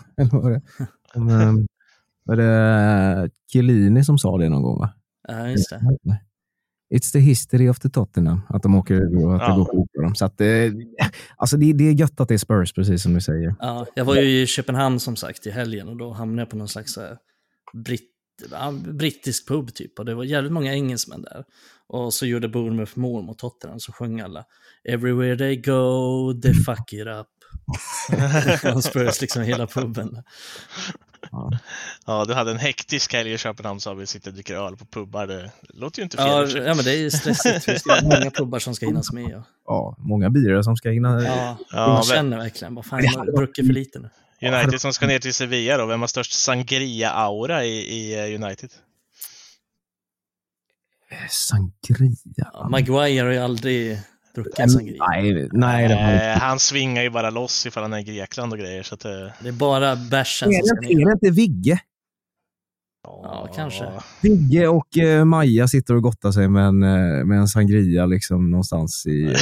[2.25, 4.79] Var det Chiellini som sa det någon gång?
[4.79, 4.93] Va?
[5.29, 5.81] Ja, just det.
[6.97, 9.57] It's the history of the Tottenham, att de åker och att det Ja.
[9.57, 10.15] går fort för dem.
[10.15, 10.49] Så att, eh,
[11.37, 13.55] alltså det, det är gött att det är Spurs, precis som du säger.
[13.61, 16.57] Ja, jag var ju i Köpenhamn som sagt i helgen och då hamnade jag på
[16.57, 17.17] någon slags eh,
[17.73, 18.11] britt,
[18.87, 19.99] brittisk pub typ.
[19.99, 21.45] Och det var jävligt många engelsmän där.
[21.87, 24.45] Och så gjorde Bournemouth mål mot Tottenham så sjöng alla
[24.89, 27.27] Everywhere they go, they fuck it up.
[28.61, 30.23] Från Spurs liksom hela puben.
[32.07, 34.85] Ja, du hade en hektisk helg i Köpenhamn sa vi, sitter och dricker öl på
[34.85, 35.27] pubbar.
[35.27, 36.27] Det låter ju inte fel.
[36.57, 37.69] Ja, ja, men det är ju stressigt.
[37.69, 39.37] Vi ska många pubbar som ska hinnas med.
[39.37, 41.23] Och, Ja, många birar som ska hinna...
[41.23, 44.11] ja, Ja, man men- känner verkligen, vad fan, jag har druckit för lite nu.
[44.49, 48.71] United som ska ner till Sevilla då, vem har störst sangria-aura i, i eh, United?
[51.31, 52.17] Sangria.
[52.53, 53.99] Ja, Maguire har ju aldrig
[54.35, 55.05] druckit Mm, sangria.
[55.09, 58.53] Nej, nej det var Eh, han svingar ju bara loss ifall han är i Grekland
[58.53, 58.83] och grejer.
[58.83, 59.11] Så att, eh,
[59.41, 61.01] Det är bara bärsen som ska Är det, ner.
[61.03, 61.79] är det inte Vigge?
[63.07, 63.89] Ja, kanske.
[64.23, 68.51] Vigge och eh, Maja sitter och gottar sig med en, eh, med en sangria liksom
[68.51, 69.25] någonstans i...
[69.35, 69.37] Eh,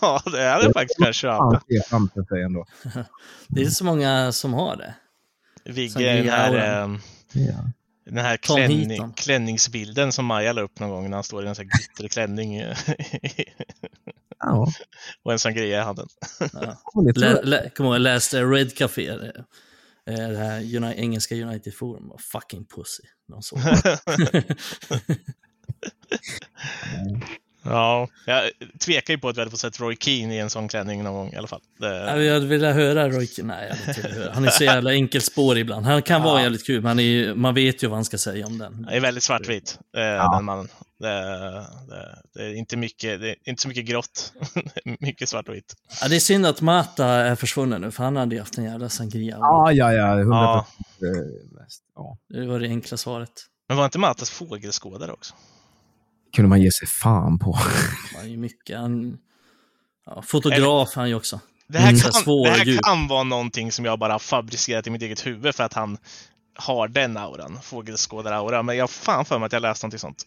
[0.00, 1.26] ja, det är det faktiskt kanske.
[1.26, 1.60] Ja.
[1.66, 4.94] Det är inte så många som har det.
[5.72, 6.98] Vigge, den här, eh,
[7.32, 7.54] Ja.
[8.06, 11.54] den här klänning, klänningsbilden som Maja la upp någon gång när han står i en
[11.54, 12.76] sån här glittrig klänning eh,
[14.40, 14.66] Ja,
[15.22, 16.06] och en sangria i handen.
[17.04, 19.16] det Lä, lä, kom ihåg, jag läste Red Café, eh,
[20.28, 23.02] det här Uni- engelska United Forum, och fucking pussy.
[23.28, 23.58] De såg.
[27.62, 30.68] Ja, jag tvekar ju på att vi hade fått sett Roy Keane i en sån
[30.68, 31.60] klänning någon gång i alla fall.
[31.78, 33.54] Det, jag hade velat höra Roy Keane.
[33.56, 34.32] Nej, jag inte höra.
[34.34, 35.86] Han är så jävla enkelspårig ibland.
[35.86, 36.42] Han kan vara Ja.
[36.42, 38.82] jävligt kul, men han är, man vet ju vad han ska säga om den.
[38.82, 40.68] det är väldigt svartvit, eh, den mannen.
[40.98, 41.08] Det,
[41.88, 44.32] det, det, är inte mycket, det är inte så mycket grått.
[45.00, 45.74] mycket svart och vitt.
[46.00, 48.64] Ja, det är synd att Mata är försvunnen nu, för han hade ju haft en
[48.64, 49.36] jävla sangria.
[49.40, 50.20] Ja, ja, ja.
[50.20, 50.66] 100 Ja.
[51.02, 51.82] eh, mest.
[51.94, 52.18] Ja.
[52.28, 53.32] Det var det enkla svaret.
[53.68, 55.34] Men var inte Matas fågelskådare också?
[56.32, 57.52] kunde man ge sig fan på.
[58.16, 58.78] Han är ju mycket.
[58.78, 59.18] Han,
[60.06, 61.40] ja, fotograf är han ju också.
[61.68, 65.02] Det här, kan, Svår det här kan vara någonting som jag bara fabricerat i mitt
[65.02, 65.98] eget huvud för att han
[66.54, 68.62] har den auran, fågelskådar-aura.
[68.62, 70.22] Men jag har fan för mig att jag läste någonting sånt.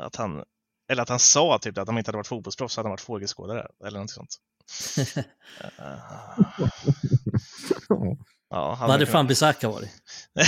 [0.00, 0.42] Att han,
[0.92, 3.00] eller att han sa typ att han inte hade varit fotbollsproffs så hade han varit
[3.00, 3.66] fågelskådare.
[3.86, 4.36] Eller något sånt.
[8.50, 9.90] Ja, han Vad hade fan Bisaka varit?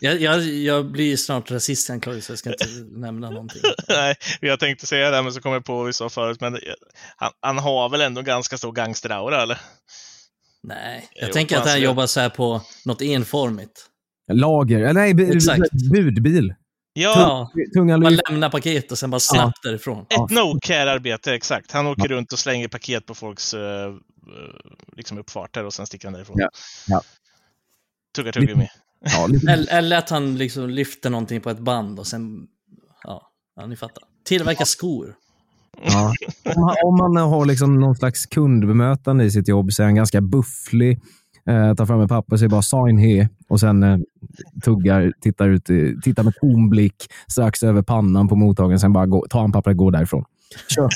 [0.00, 3.62] jag, jag, jag blir snart rasistanklagad så jag ska inte nämna någonting.
[3.88, 6.40] Nej, jag tänkte säga det, men så kom jag på vad vi sa förut.
[6.40, 6.76] Men det-
[7.16, 9.60] han, han har väl ändå ganska stor gangsteraura, eller?
[10.62, 13.86] Nej, jag Jo, tänker att han jobbar så här på något enformigt.
[14.32, 15.72] Lager, eller nej, Exakt.
[15.92, 16.54] budbil.
[16.92, 17.14] Ja,
[17.54, 20.06] Ja, Tunga man lämnar paket och sen bara snabbt därifrån.
[20.08, 21.72] ett no-care-arbete, exakt.
[21.72, 23.60] Han åker runt och slänger paket på folks uh,
[24.96, 26.36] liksom uppfarter och sen sticker han därifrån.
[26.38, 26.48] Ja,
[26.86, 27.02] ja.
[28.16, 28.68] Tuggar tuggummi.
[29.04, 32.46] Ja, Eller, eller att han liksom lyfter någonting på ett band och sen,
[33.04, 34.02] ja, ja ni fattar.
[34.24, 35.14] Tillverkar skor.
[35.82, 36.12] ja.
[36.54, 39.94] Om, man, om man har liksom någon slags kundbemötande i sitt jobb så är han
[39.94, 41.00] ganska bufflig.
[41.46, 43.98] Eh, tar fram ett papper och säger bara sign here och sen eh,
[44.64, 45.64] tuggar, tittar, ut,
[46.02, 48.80] tittar med tom blick strax över pannan på mottagaren.
[48.80, 50.24] Sen bara gå, tar han pappret och går därifrån.
[50.74, 50.88] Kör.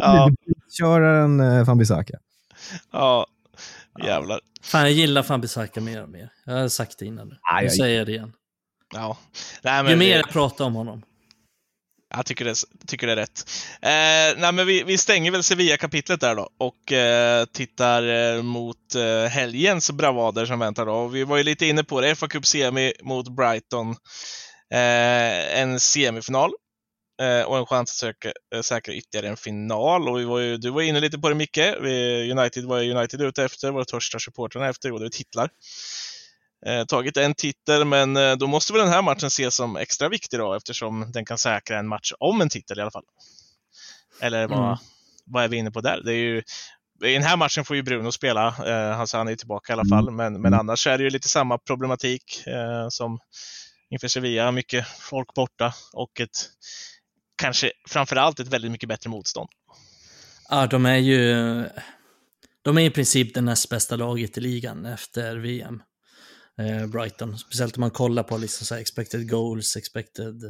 [0.00, 0.30] Ja.
[0.78, 2.18] Köraren eh, van Bissaka.
[2.92, 3.26] Ja,
[4.04, 4.40] jävlar.
[4.62, 6.28] Fan, jag gillar fan Bisaka mer och mer.
[6.44, 7.34] Jag har sagt det innan nu.
[7.34, 8.32] Nu jag- säger jag det igen.
[8.94, 9.18] Ja.
[9.62, 11.02] Nej, Ju men mer det- jag pratar om honom.
[12.16, 12.54] Jag tycker det,
[12.86, 13.50] tycker det är rätt.
[13.82, 18.02] Eh, nej, men vi, vi stänger väl Sevilla-kapitlet där då och eh, tittar
[18.36, 20.92] eh, mot eh, helgens bravader som väntar då.
[20.92, 23.90] Och vi var ju lite inne på det, FA Cup Semi mot Brighton.
[24.74, 26.50] Eh, en semifinal
[27.22, 30.08] eh, och en chans att söka, eh, säkra ytterligare en final.
[30.08, 31.58] Och vi var ju, du var inne lite på det Micke.
[31.80, 35.50] Vi, United var United ute efter, våra största supportrarna efter, och det var titlar.
[36.66, 40.08] Eh, tagit en titel, men eh, då måste väl den här matchen ses som extra
[40.08, 43.04] viktig då eftersom den kan säkra en match om en titel i alla fall.
[44.20, 44.76] Eller vad, mm.
[45.24, 46.00] vad är vi inne på där?
[46.04, 46.42] Det är ju,
[47.04, 49.88] i den här matchen får ju Bruno spela, eh, alltså han är tillbaka i alla
[49.88, 50.60] fall, men, men mm.
[50.60, 53.18] annars är det ju lite samma problematik eh, som
[53.90, 54.50] inför Sevilla.
[54.50, 56.50] Mycket folk borta och ett
[57.36, 59.48] kanske framförallt ett väldigt mycket bättre motstånd.
[60.48, 61.24] Ja, de är ju
[62.62, 65.82] de är i princip det näst bästa laget i ligan efter VM.
[66.58, 70.44] Eh, Brighton, speciellt om man kollar på liksom så expected goals, expected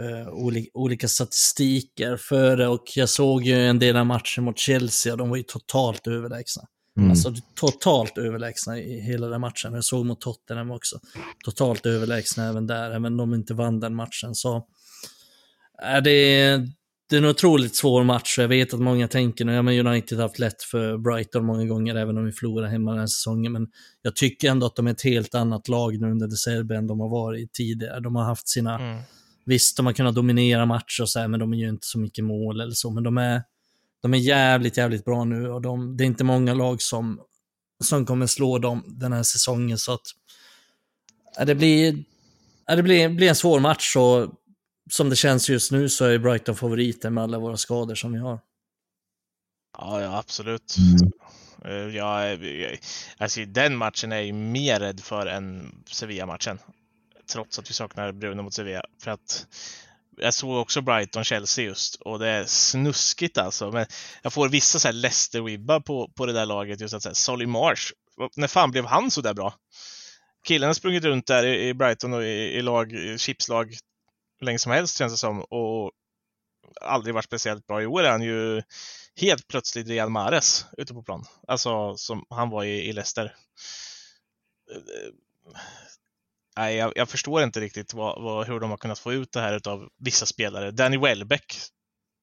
[0.00, 4.58] uh, olika, olika statistiker för det och jag såg ju en del av matchen mot
[4.58, 6.62] Chelsea och de var ju totalt överlägsna.
[6.96, 7.10] Mm.
[7.10, 9.74] Alltså totalt överlägsna i hela den matchen.
[9.74, 11.00] Jag såg mot Tottenham också.
[11.44, 14.34] Totalt överlägsna även där, även om de inte vann den matchen.
[14.34, 14.66] Så
[15.82, 16.60] är det,
[17.08, 18.38] det är en otroligt svår match.
[18.38, 21.94] Jag vet att många tänker nu, ja United har haft lätt för Brighton många gånger,
[21.94, 23.52] även om vi förlorar hemma den här säsongen.
[23.52, 23.68] Men
[24.02, 26.86] jag tycker ändå att de är ett helt annat lag nu under De Serbe än
[26.86, 28.00] de har varit tidigare.
[28.00, 29.02] De har haft sina mm
[29.48, 32.24] Visst, de har kunnat dominera matcher och så här, men de gör inte så mycket
[32.24, 32.90] mål eller så.
[32.90, 33.42] Men de är,
[34.02, 37.20] de är jävligt, jävligt bra nu och de, det är inte många lag som,
[37.84, 39.78] som kommer slå dem den här säsongen.
[39.78, 40.02] Så att
[41.46, 42.04] det blir,
[42.66, 44.32] det blir, blir en svår match och
[44.90, 48.18] som det känns just nu så är Brighton favoriten med alla våra skador som vi
[48.18, 48.40] har.
[49.78, 50.76] Ja, ja absolut.
[50.78, 51.94] Mm.
[51.94, 52.78] Jag, jag,
[53.18, 56.58] alltså, den matchen är jag mer rädd för än Sevilla-matchen
[57.32, 58.82] trots att vi saknar Bruno mot Sevilla.
[59.02, 59.46] För att
[60.16, 63.72] jag såg också Brighton-Chelsea just och det är snuskigt alltså.
[63.72, 63.86] Men
[64.22, 66.80] jag får vissa så här Leicester-vibbar på, på det där laget.
[66.80, 67.92] Just att säga, Solly Marsh,
[68.36, 69.54] när fan blev han så där bra?
[70.46, 73.74] Killen har sprungit runt där i, i Brighton och i, i lag, chipslag
[74.38, 75.92] hur länge som helst känns det som och
[76.80, 77.82] aldrig varit speciellt bra.
[77.82, 78.62] I år är han ju
[79.20, 81.24] helt plötsligt Real Mares ute på plan.
[81.48, 83.34] Alltså som han var i, i Leicester
[86.56, 89.40] nej, jag, jag, förstår inte riktigt vad, vad, hur de har kunnat få ut det
[89.40, 90.70] här av vissa spelare.
[90.70, 91.58] Danny Welbeck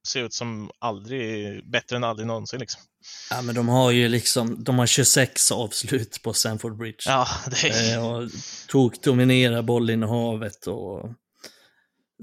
[0.07, 2.59] ser ut som aldrig, bättre än aldrig någonsin.
[2.59, 2.81] Liksom.
[3.29, 7.03] Ja, men de har ju liksom, de har 26 avslut på Sanford Bridge.
[7.05, 7.97] Ja, det är...
[7.97, 8.29] Eh, och
[8.67, 11.09] tog, dominerar bollinnehavet och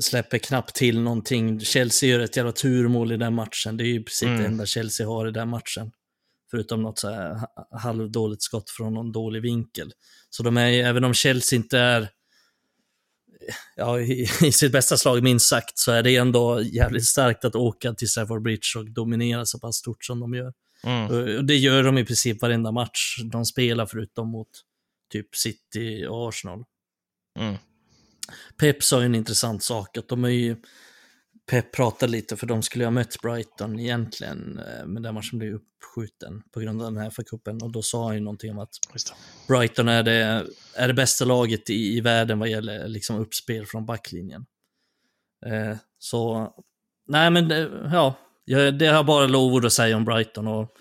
[0.00, 1.60] släpper knappt till någonting.
[1.60, 3.76] Chelsea gör ett jävla turmål i den matchen.
[3.76, 4.40] Det är ju precis mm.
[4.40, 5.90] det enda Chelsea har i den matchen.
[6.50, 7.40] Förutom något så här
[7.78, 9.92] halvdåligt skott från någon dålig vinkel.
[10.30, 12.08] Så de är, även om Chelsea inte är
[13.76, 17.54] ja, i, i sitt bästa slag minst sagt, så är det ändå jävligt starkt att
[17.54, 20.52] åka till Stafford Bridge och dominera så pass stort som de gör.
[20.84, 21.36] Mm.
[21.38, 24.48] Och det gör de i princip varenda match de spelar, förutom mot
[25.12, 26.64] typ City och Arsenal.
[27.38, 27.56] Mm.
[28.56, 30.56] Pep sa ju en intressant sak, att de är ju
[31.50, 35.54] Pep pratade lite, för de skulle ha mött Brighton egentligen, eh, men den matchen blev
[35.54, 37.62] uppskjuten på grund av den här FA-cupen.
[37.62, 38.74] Och då sa han ju någonting om att
[39.48, 43.86] Brighton är det, är det bästa laget i, i världen vad gäller liksom uppspel från
[43.86, 44.46] backlinjen.
[45.46, 46.50] Eh, så,
[47.08, 47.50] nej men
[47.92, 48.14] ja,
[48.78, 50.46] det har bara lovord att säga om Brighton.
[50.46, 50.76] och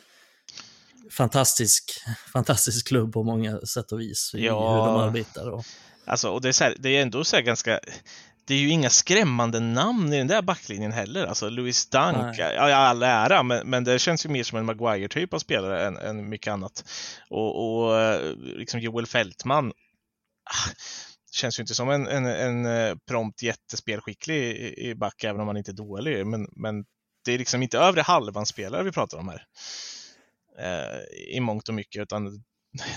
[1.11, 1.91] Fantastisk,
[2.33, 4.73] fantastisk klubb på många sätt och vis, ja.
[4.75, 5.49] hur de arbetar.
[5.49, 5.65] Och...
[6.09, 7.79] Alltså, och det är, så här, det är ändå så ganska
[8.49, 11.25] det är ju inga skrämmande namn i den där backlinjen heller.
[11.25, 15.33] Alltså Louis Dunk, ja, all ära, men, men det känns ju mer som en Maguire-typ
[15.33, 16.83] av spelare än, än mycket annat.
[17.29, 19.67] Och, och eh, liksom Joel Fältman,
[20.43, 20.69] ah,
[21.31, 25.47] känns ju inte som en, en, en eh, prompt jättespelskicklig i, i back, även om
[25.47, 26.27] han inte är dålig.
[26.27, 26.85] Men, men
[27.25, 29.45] det är liksom inte övre halvan spelare vi pratar om här.
[30.59, 32.43] Eh, I mångt och mycket, utan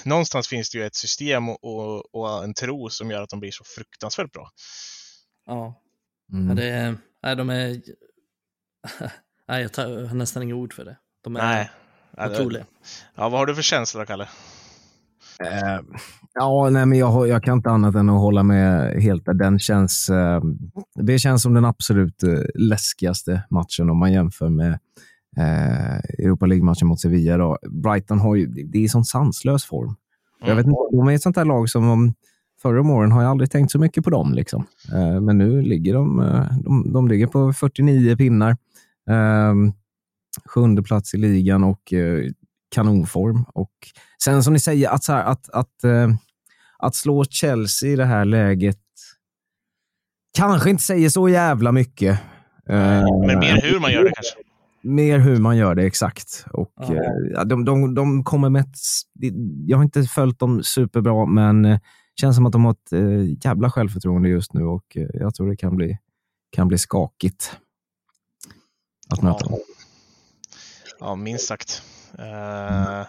[0.04, 3.40] någonstans finns det ju ett system och, och, och en tro som gör att de
[3.40, 4.50] blir så fruktansvärt bra.
[5.46, 5.82] Ja.
[6.32, 6.48] Mm.
[6.48, 7.82] ja det är, nej, de är...
[9.48, 10.96] nej, jag, har nästan inga ord för det.
[11.24, 11.70] De är nej.
[12.30, 12.66] otroliga.
[13.14, 14.28] Ja, vad har du för känsla Kalle?
[15.42, 15.80] Uh,
[16.34, 19.22] ja, nej, men jag, jag, kan inte annat än att hålla med helt.
[19.24, 20.40] Den känns, uh,
[20.94, 24.78] det känns som den absolut uh, läskigaste matchen om man jämför med
[25.36, 27.36] Europa League-matchen mot Sevilla.
[27.36, 27.58] Då.
[27.70, 29.84] Brighton har ju, det är sån sanslös form.
[29.84, 30.48] Mm.
[30.48, 32.14] Jag vet inte, de är ett sånt där lag som om
[32.62, 34.34] förra om åren har jag aldrig tänkt så mycket på dem.
[34.34, 34.66] Liksom.
[34.92, 38.50] Eh, men nu ligger de, eh, de, de ligger på 49 pinnar.
[39.10, 39.54] Eh,
[40.44, 42.30] sjunde plats i ligan och eh,
[42.74, 43.44] kanonform.
[43.54, 43.72] Och
[44.24, 46.08] sen som ni säger, att, här, att, att, eh,
[46.78, 48.78] att slå Chelsea i det här läget
[50.38, 52.18] kanske inte säger så jävla mycket.
[52.66, 54.51] Men mer hur man gör det kanske?
[54.82, 56.46] Mer hur man gör det, exakt.
[56.52, 57.44] Och, ja.
[57.44, 58.76] de, de, de kommer med ett,
[59.66, 61.78] Jag har inte följt dem superbra, men
[62.20, 65.50] känns som att de har ett eh, jävla självförtroende just nu och eh, jag tror
[65.50, 65.98] det kan bli,
[66.50, 67.56] kan bli skakigt
[69.08, 69.58] att möta dem.
[71.00, 71.82] Ja, minst sagt.
[72.18, 73.06] Uh, mm.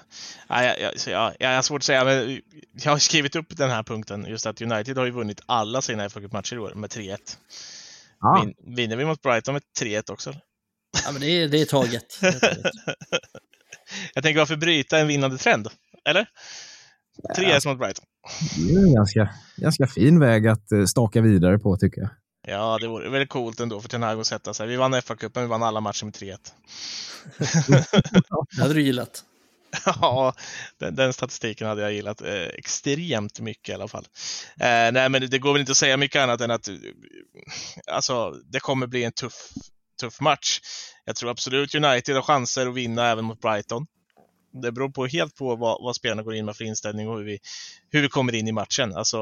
[0.50, 2.42] jag, jag, jag, jag har svårt att säga, men
[2.84, 6.10] jag har skrivit upp den här punkten just att United har ju vunnit alla sina
[6.10, 7.18] fa matcher i år med 3-1.
[8.20, 8.42] Ah.
[8.42, 10.34] Vin, vinner vi mot Brighton med 3-1 också?
[11.06, 12.18] Ja, men det är, det är taget.
[12.22, 12.72] Det är taget.
[14.14, 15.68] jag tänker varför bryta en vinnande trend?
[16.06, 16.28] Eller?
[17.38, 17.70] 3-1 ja.
[17.70, 18.06] mot Brighton.
[18.58, 22.10] Det är en ganska, ganska fin väg att eh, staka vidare på tycker jag.
[22.48, 24.68] Ja, det vore väldigt coolt ändå för Ten Hag att sätta sig.
[24.68, 26.38] Vi vann FA-cupen, vi vann alla matcher med 3-1.
[28.56, 29.24] det hade du gillat.
[29.86, 30.34] ja,
[30.80, 34.08] den, den, statistiken hade jag gillat eh, extremt mycket i alla fall.
[34.60, 36.76] Eh, nej, men det går väl inte att säga mycket annat än att eh,
[37.88, 39.50] alltså, det kommer bli en tuff,
[40.04, 40.60] tuff match.
[41.06, 43.88] Jag tror absolut United har chanser att vinna även mot Brighton.
[44.62, 47.26] Det beror på, helt på vad, vad spelarna går in med för inställning och hur
[47.26, 47.40] vi,
[47.90, 48.96] hur vi kommer in i matchen.
[48.96, 49.22] Alltså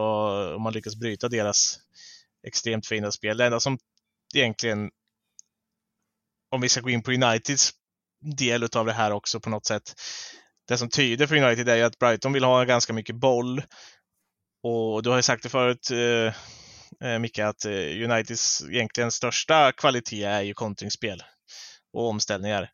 [0.56, 1.80] om man lyckas bryta deras
[2.48, 3.38] extremt fina spel.
[3.38, 3.78] Det enda som
[4.34, 4.90] egentligen,
[6.52, 7.72] om vi ska gå in på Uniteds
[8.38, 10.02] del av det här också på något sätt.
[10.68, 13.64] Det som tyder för United är ju att Brighton vill ha ganska mycket boll.
[14.64, 16.34] Och du har ju sagt det förut, eh,
[17.04, 21.24] eh Micke, att eh, Uniteds egentligen största kvalitet är ju kontringsspel
[21.94, 22.70] och omställningar.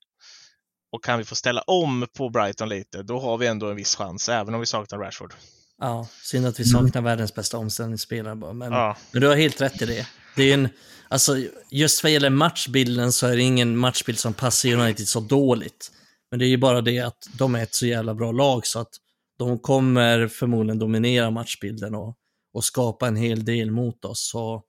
[0.91, 3.95] Och kan vi få ställa om på Brighton lite, då har vi ändå en viss
[3.95, 5.33] chans, även om vi saknar Rashford.
[5.77, 7.03] Ja, synd att vi saknar mm.
[7.03, 8.53] världens bästa omställningsspelare bara.
[8.53, 8.97] Men, ja.
[9.11, 10.07] men du har helt rätt i det.
[10.35, 10.69] Det är en,
[11.07, 11.37] alltså,
[11.71, 15.91] just vad gäller matchbilden så är det ingen matchbild som passar United så dåligt.
[16.31, 18.79] Men det är ju bara det att de är ett så jävla bra lag så
[18.79, 18.91] att
[19.37, 22.15] de kommer förmodligen dominera matchbilden och,
[22.53, 24.29] och skapa en hel del mot oss.
[24.31, 24.63] Så,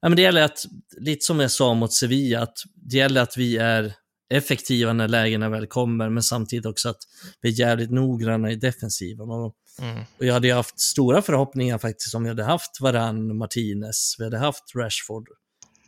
[0.00, 0.66] ja, men det gäller att,
[0.98, 3.94] lite som jag sa mot Sevilla, att det gäller att vi är
[4.30, 7.00] effektiva när lägena väl kommer, men samtidigt också att
[7.40, 9.30] vi är jävligt noggranna i defensiven.
[9.30, 10.04] Och Mm.
[10.18, 14.24] Och jag hade ju haft stora förhoppningar faktiskt om jag hade haft Varann, Martinez, vi
[14.24, 15.28] hade haft Rashford.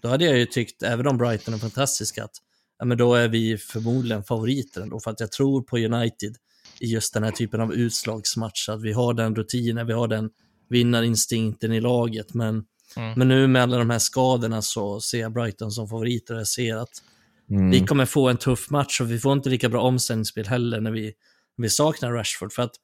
[0.03, 2.37] Då hade jag ju tyckt, även om Brighton är fantastiska, att
[2.79, 5.01] ja, men då är vi förmodligen favoriter ändå.
[5.01, 6.37] För att jag tror på United
[6.81, 8.69] i just den här typen av utslagsmatch.
[8.69, 10.31] Att vi har den rutinen, vi har den
[10.69, 12.35] vinnarinstinkten i laget.
[12.35, 12.65] Men,
[12.97, 13.13] mm.
[13.17, 16.35] men nu med alla de här skadorna så ser jag Brighton som favoriter.
[16.35, 17.03] Jag ser att
[17.51, 17.71] mm.
[17.71, 20.91] vi kommer få en tuff match och vi får inte lika bra omställningsspel heller när
[20.91, 21.13] vi,
[21.57, 22.53] vi saknar Rashford.
[22.53, 22.75] För att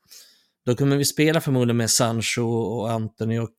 [0.67, 3.55] då kommer vi spela förmodligen med Sancho och Anthony och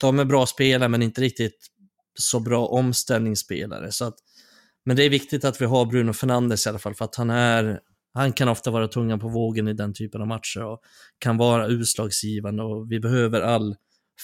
[0.00, 1.66] de är bra spelare men inte riktigt
[2.18, 3.92] så bra omställningsspelare.
[3.92, 4.14] Så att,
[4.84, 7.30] men det är viktigt att vi har Bruno Fernandes i alla fall för att han
[7.30, 7.80] är
[8.14, 10.80] han kan ofta vara tungan på vågen i den typen av matcher och
[11.18, 13.76] kan vara utslagsgivande och vi behöver all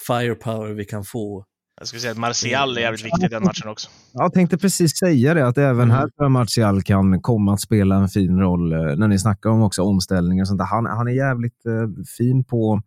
[0.07, 1.45] firepower vi kan få
[1.81, 3.89] jag skulle säga att Martial är jävligt viktig i den matchen också.
[4.13, 6.11] Jag tänkte precis säga det, att även här mm.
[6.11, 9.63] tror jag Martial kan komma att spela en fin roll eh, när ni snackar om
[9.63, 10.67] också omställningar och sånt där.
[10.67, 12.85] Han, han är jävligt eh, fin på att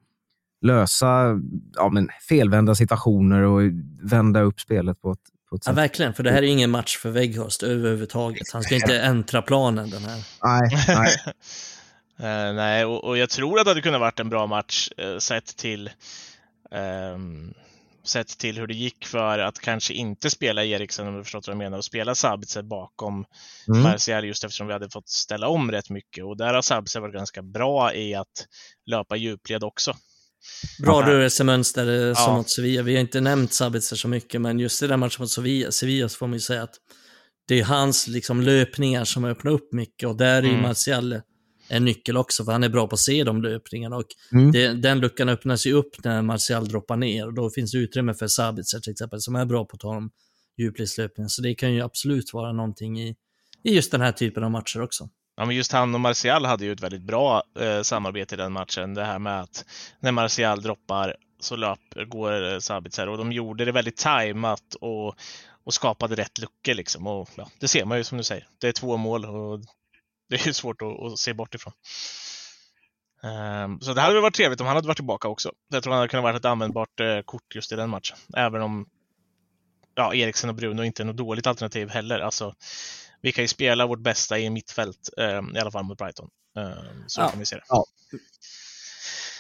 [0.62, 1.40] lösa
[1.76, 3.62] ja, men felvända situationer och
[4.04, 5.20] vända upp spelet på ett.
[5.66, 8.52] Ja, verkligen, för det här är ingen match för Weghorst överhuvudtaget.
[8.54, 10.24] Han ska inte äntra planen den här.
[10.44, 12.50] Nej, nej.
[12.50, 15.18] uh, nej och, och, jag tror att det hade kunnat varit en bra match uh,
[15.18, 15.90] sett till
[16.72, 17.54] um,
[18.04, 21.54] sett till hur det gick för att kanske inte spela Eriksen, om du förstått vad
[21.54, 23.26] jag menar, och spela Sabitzer bakom
[23.68, 23.82] mm.
[23.82, 26.24] Martial just eftersom vi hade fått ställa om rätt mycket.
[26.24, 28.48] Och där har Sabitzer varit ganska bra i att
[28.86, 29.96] löpa djupled också.
[30.80, 32.16] Bra rörelsemönster eh, ja.
[32.16, 32.84] som mot Sevilla.
[32.84, 36.10] Vi har inte nämnt Sabitzer så mycket, men just i den matchen mot Sevilla, Sevilla
[36.10, 36.76] så får man ju säga att
[37.48, 40.62] det är hans liksom, löpningar som öppnar upp mycket och där är mm.
[40.62, 41.22] Martial
[41.68, 43.96] en nyckel också, för han är bra på att se de löpningarna.
[43.96, 44.52] Och mm.
[44.52, 48.14] det, den luckan öppnas ju upp när Martial droppar ner och då finns det utrymme
[48.14, 50.12] för Sabitzer till exempel, som är bra på att ta de
[50.58, 51.30] djupledslöpningarna.
[51.30, 53.16] Så det kan ju absolut vara någonting i,
[53.64, 55.10] i just den här typen av matcher också.
[55.36, 58.52] Ja, men just han och Martial hade ju ett väldigt bra eh, samarbete i den
[58.52, 58.94] matchen.
[58.94, 59.66] Det här med att
[60.00, 65.16] när Martial droppar så löp, går eh, Sabitzer och de gjorde det väldigt tajmat och,
[65.64, 67.08] och skapade rätt luckor liksom.
[67.08, 68.48] Och, ja, det ser man ju som du säger.
[68.62, 69.60] Det är två mål och
[70.30, 71.74] det är ju svårt att, att se bort ifrån.
[73.24, 75.52] Um, så det hade varit trevligt om han hade varit tillbaka också.
[75.70, 78.18] Jag tror han hade kunnat vara ett användbart eh, kort just i den matchen.
[78.38, 78.86] Även om
[79.96, 82.20] ja, Eriksen och Bruno inte är något dåligt alternativ heller.
[82.20, 82.54] Alltså,
[83.24, 86.30] vi kan ju spela vårt bästa i mittfält, um, i alla fall mot Brighton.
[86.58, 87.30] Um, så ja.
[87.30, 87.64] kan vi se det.
[87.68, 87.86] Ja.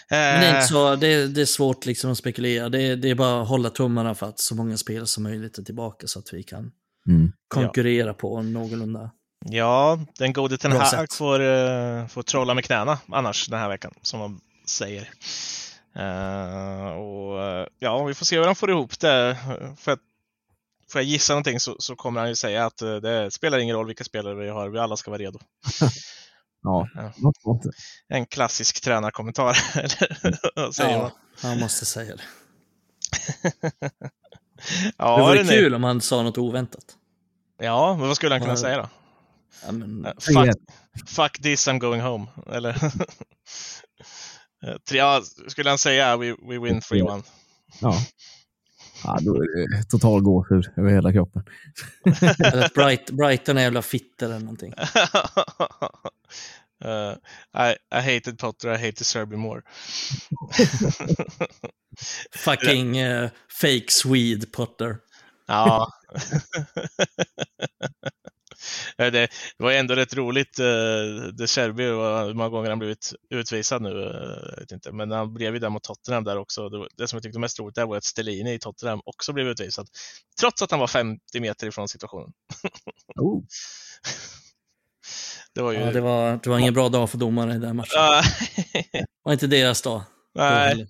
[0.09, 2.69] Men det är, inte så, det är, det är svårt liksom att spekulera.
[2.69, 5.57] Det är, det är, bara att hålla tummarna för att så många spelare som möjligt
[5.57, 6.71] är tillbaka så att vi kan
[7.07, 7.31] mm.
[7.47, 8.13] konkurrera ja.
[8.13, 9.11] på någorlunda
[9.45, 13.93] Ja, den gode Ten Hag får, uh, får trolla med knäna annars den här veckan,
[14.01, 15.09] som man säger.
[15.97, 17.23] Uh, och
[17.79, 19.37] Ja, vi får se hur han får ihop det.
[19.77, 19.99] För att,
[20.93, 23.75] får jag gissa någonting så, så kommer han ju säga att uh, det spelar ingen
[23.75, 25.39] roll vilka spelare vi har, vi alla ska vara redo.
[26.63, 26.87] ja,
[28.07, 29.53] En klassisk tränarkommentar,
[30.71, 31.01] säger ja.
[31.41, 31.51] man.
[31.51, 32.23] Jag måste säga det.
[34.97, 36.85] Ja, det vore kul om han sa något oväntat.
[37.59, 38.57] Ja, men vad skulle han kunna Ja.
[38.57, 38.89] säga då?
[39.65, 40.55] Ja, men, Eh, Fuck,
[41.09, 42.25] fuck this, I'm going home.
[42.51, 42.69] Eller?
[44.67, 47.23] Eh, tre- ja, skulle han säga we, we win 3-1?
[47.81, 47.97] Ja.
[49.03, 51.43] Ja, då är det total gåshud över hela kroppen.
[52.53, 54.73] eller att Bright, Brighton är jävla fitter eller någonting.
[56.85, 57.13] Uh,
[57.69, 59.61] I, I hated Potter, I hate Serbia more.
[62.35, 63.29] Fucking eh,
[63.61, 64.97] fake Swede Potter.
[65.47, 65.87] Ja.
[68.97, 70.59] Ja, det var ändå rätt roligt.
[70.59, 70.65] eh,
[71.33, 74.91] De Cherby, var- hur många gånger han blivit utvisad nu, eh, jag vet inte.
[74.91, 76.69] Men han blev ju där mot Tottenham där också.
[76.69, 79.47] Det, det som jag tyckte mest roligt där var att Stellini i Tottenham också blev
[79.47, 79.87] utvisad.
[80.39, 82.29] Trots att han var 50 meter ifrån situationen.
[83.15, 83.43] Oh.
[85.55, 85.79] Det var ju...
[85.79, 87.91] Ja, det, var, det var ingen bra dag för domare i den matchen.
[88.91, 90.01] Det var inte deras dag.
[90.35, 90.87] Nej,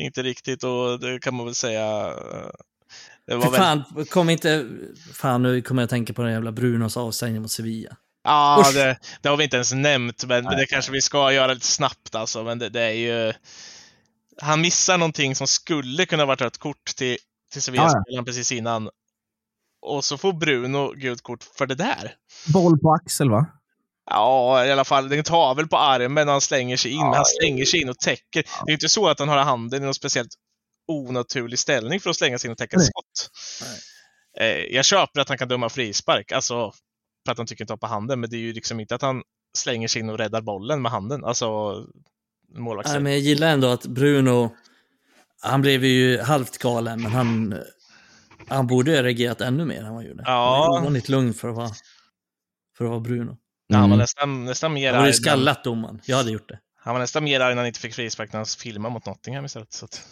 [0.00, 2.14] inte riktigt och det kan man väl säga.
[3.26, 3.60] Det var väl...
[3.60, 4.66] fan, kom inte...
[5.12, 7.96] Fan, nu kommer jag att tänka på den jävla Brunos avstängning mot Sevilla.
[8.24, 11.54] Ja, det, det har vi inte ens nämnt, men, men det kanske vi ska göra
[11.54, 12.44] lite snabbt alltså.
[12.44, 13.32] Men det, det är ju...
[14.40, 17.16] Han missar någonting som skulle kunna varit rött kort till,
[17.52, 18.90] till Sevilla-spelaren precis innan.
[19.82, 22.14] Och så får Bruno gult kort för det där.
[22.52, 23.46] Boll på axel, va?
[24.10, 25.08] Ja, i alla fall.
[25.08, 27.00] Den tar väl på armen när han slänger sig in.
[27.00, 28.44] men han slänger sig in och täcker.
[28.66, 30.34] Det är inte så att han har handen i någon speciellt
[30.88, 32.86] onaturlig ställning för att slänga sig in och täcka Nej.
[32.86, 33.30] skott.
[34.40, 36.72] Eh, jag köper att han kan döma frispark, alltså
[37.26, 39.22] för att han tycker ta på handen, men det är ju liksom inte att han
[39.58, 41.24] slänger sig in och räddar bollen med handen.
[41.24, 41.72] Alltså
[42.48, 43.02] Nej, målvakten.
[43.02, 44.56] men jag gillar ändå att Bruno,
[45.40, 47.58] han blev ju halvt galen, men han,
[48.48, 50.22] han borde ju ha reagerat ännu mer än vad han gjorde.
[50.26, 50.60] Ja.
[50.62, 51.70] Han var ovanligt lugn för att vara,
[52.78, 53.36] för att vara Bruno.
[53.66, 53.98] Ja, han var Mm.
[53.98, 56.00] nästan, nästan mer Han borde skallat domaren.
[56.04, 56.58] Jag hade gjort det.
[56.84, 59.44] Han var nästan mer arg när han inte fick frispark när han filmade mot Nottingham
[59.44, 59.72] istället.
[59.72, 60.02] Så att...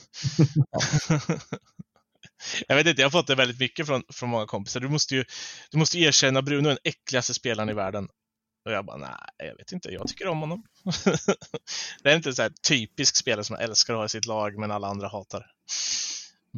[2.68, 4.80] jag vet inte, jag har fått det väldigt mycket från, från många kompisar.
[4.80, 5.24] Du måste ju
[5.70, 8.08] du måste erkänna Bruno är den äckligaste spelaren i världen.
[8.64, 10.64] Och jag bara, nej, jag vet inte, jag tycker om honom.
[12.02, 14.26] det är inte en så här typisk spelare som man älskar att ha i sitt
[14.26, 15.46] lag, men alla andra hatar.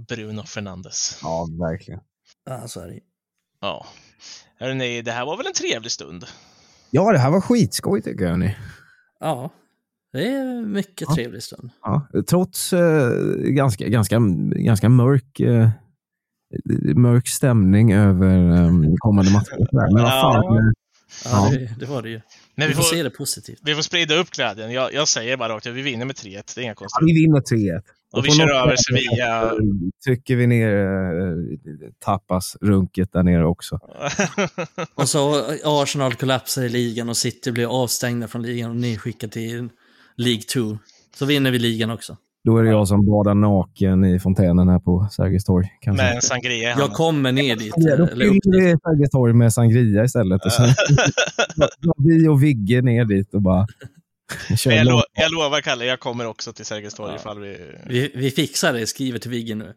[0.09, 1.19] Bruno Fernandes.
[1.23, 2.01] Ja, verkligen.
[2.45, 3.01] Ja, så är det.
[3.61, 3.87] Ja.
[4.59, 6.27] Hörrni, det här var väl en trevlig stund?
[6.91, 8.39] Ja, det här var skitskoj tycker jag.
[8.39, 8.57] Ni.
[9.21, 9.51] Ja,
[10.19, 11.15] det är mycket Ja.
[11.15, 11.71] trevlig stund.
[11.83, 14.19] Ja, trots eh, ganska, ganska,
[14.51, 15.69] ganska mörk, eh,
[16.97, 19.67] mörk stämning över eh, kommande matcher.
[19.73, 20.59] Men vad fan, Ja.
[20.59, 20.65] eh,
[21.25, 21.59] Ja, Ja.
[21.59, 22.21] Det, det var det ju.
[22.55, 23.59] Men Vi vi får får, se det positivt.
[23.63, 24.73] vi får sprida upp glädjen.
[24.73, 26.53] Jag, jag säger bara rakt ut, vi vinner med 3-1.
[26.55, 27.07] Det är inga ja, konstigheter.
[27.07, 27.41] vi vinner
[27.79, 27.83] 3-1.
[28.13, 29.53] Och vi på kör över Sevilla.
[30.05, 33.79] Trycker vi ner eh, tapas-runket där nere också.
[34.95, 39.69] Och så Arsenal kollapsar i ligan och City blir avstängda från ligan och nedskickade till
[40.17, 40.79] League 2.
[41.17, 42.17] Så vinner vi ligan också.
[42.45, 45.67] Då är det jag som badar naken i fontänen här på Sergels torg.
[45.81, 46.05] kanske.
[46.05, 47.73] Med en sangria Jag kommer ner dit.
[47.77, 50.45] Ja, då upp fyller vi Sergels torg med sangria istället.
[50.45, 50.69] Och sen
[51.99, 53.67] vi och Vigge ner dit och bara
[54.65, 57.17] jag, lo jag lovar Kalle, jag kommer också till Sergels torg Ja.
[57.17, 57.59] ifall vi...
[57.87, 59.75] Vi, vi fixar det, skriver till Vigge nu.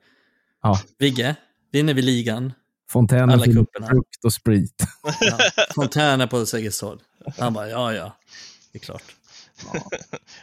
[0.64, 0.80] Ja.
[1.00, 1.36] Vigge,
[1.72, 2.54] vinner vi ligan?
[2.90, 3.88] Fontänen alla kupperna.
[3.88, 4.84] frukt och sprit.
[5.22, 5.38] Ja.
[5.76, 7.00] Fontäner på Sergels torg.
[7.40, 8.18] Han bara, ja, ja,
[8.72, 9.04] det är klart.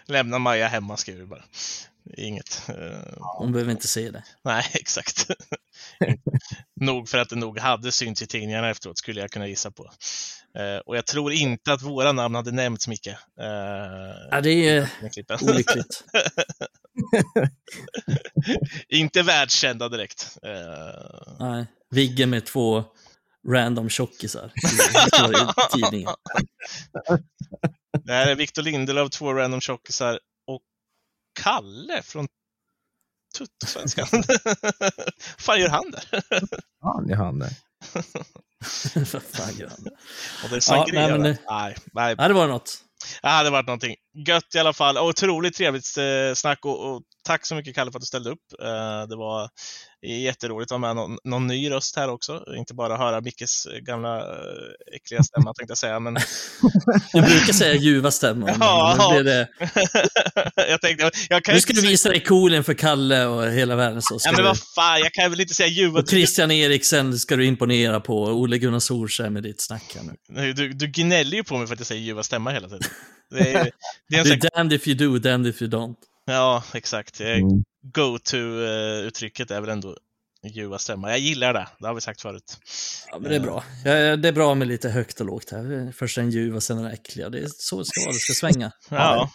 [0.07, 1.45] Lämna Maja hemma skriver vi bara.
[2.17, 2.63] Inget.
[2.69, 4.25] eh, Hon behöver inte se det.
[4.45, 5.27] nej, exakt.
[6.81, 9.91] nog för att det nog hade synts i tidningarna efteråt, skulle jag kunna gissa på.
[10.59, 13.07] Eh, och jag tror inte att våra namn hade nämnts, Micke.
[13.07, 13.15] Uh,
[14.31, 14.89] Ja, det är
[15.43, 16.05] olyckligt.
[18.89, 20.39] inte världskända direkt.
[20.43, 21.67] Eh, Nej.
[21.91, 22.85] Vigge med två
[23.49, 26.15] random tjockisar i tidningen.
[28.05, 30.63] det här är Victor Lindelöf, två random tjockisar och
[31.43, 32.27] Kalle från
[33.39, 34.07] Tuttosvenskan.
[35.39, 36.05] fan gör han där?
[36.81, 37.51] Ja, ni hann det.
[39.13, 39.87] Vad fan gör han?
[40.45, 42.79] Och det är Ja, nej, men det- nej, nej, Ja, det var något.
[43.23, 43.97] det hade varit någonting.
[44.27, 44.99] Gött i alla fall.
[44.99, 48.53] Otroligt trevligt eh, snack och, och tack så mycket Kalle för att du ställde upp.
[48.63, 49.49] Eh, det var
[50.07, 52.45] jätteroligt att ha med någon, någon ny röst här också.
[52.57, 56.01] Inte bara höra Mickes gamla eh, äckliga stämma tänkte jag säga.
[56.01, 56.15] Men
[57.13, 58.47] Du brukar säga ljuva stämmor.
[58.47, 58.97] men Ja.
[58.99, 59.49] nu blev det...
[60.69, 63.77] jag tänkte, jag kan Nu ska inte du visa dig cool inför Kalle och hela
[63.77, 64.03] världen.
[64.03, 64.43] Så ja, men du...
[64.43, 66.01] vad fan, jag kan väl inte säga ljuva.
[66.01, 68.23] Och Christian Eriksen ska du imponera på.
[68.23, 69.97] Ole Gunnar Solskjaer med ditt snack
[70.29, 70.53] nu.
[70.53, 72.83] Du, du gnäller ju på mig för att jag säger ljuva stämma hela tiden.
[73.31, 73.71] Det är,
[74.09, 75.95] det är en sån, damned if you do, damned if you don't.
[76.25, 77.21] Ja, exakt.
[77.21, 77.65] Eh, Mm.
[77.93, 79.97] Go-to-uttrycket är väl ändå
[80.45, 81.11] ljuva stämma.
[81.11, 82.59] Jag gillar det, det har vi sagt förut.
[83.11, 83.65] Ja, men det är bra.
[83.85, 85.93] Ja, det är bra med lite högt och lågt här.
[85.97, 87.29] Först en ljuv och sen den äckliga.
[87.29, 88.73] Det är så det ska vara, det ska svänga.
[88.89, 89.31] Ja,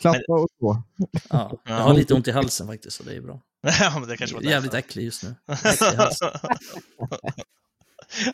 [0.00, 0.82] Klappa och så.
[1.30, 3.40] Ja, jag har lite ont i halsen faktiskt, så det är bra.
[3.80, 5.34] ja, men det kanske var Jävligt äcklig just nu.
[5.64, 6.30] Äcklig.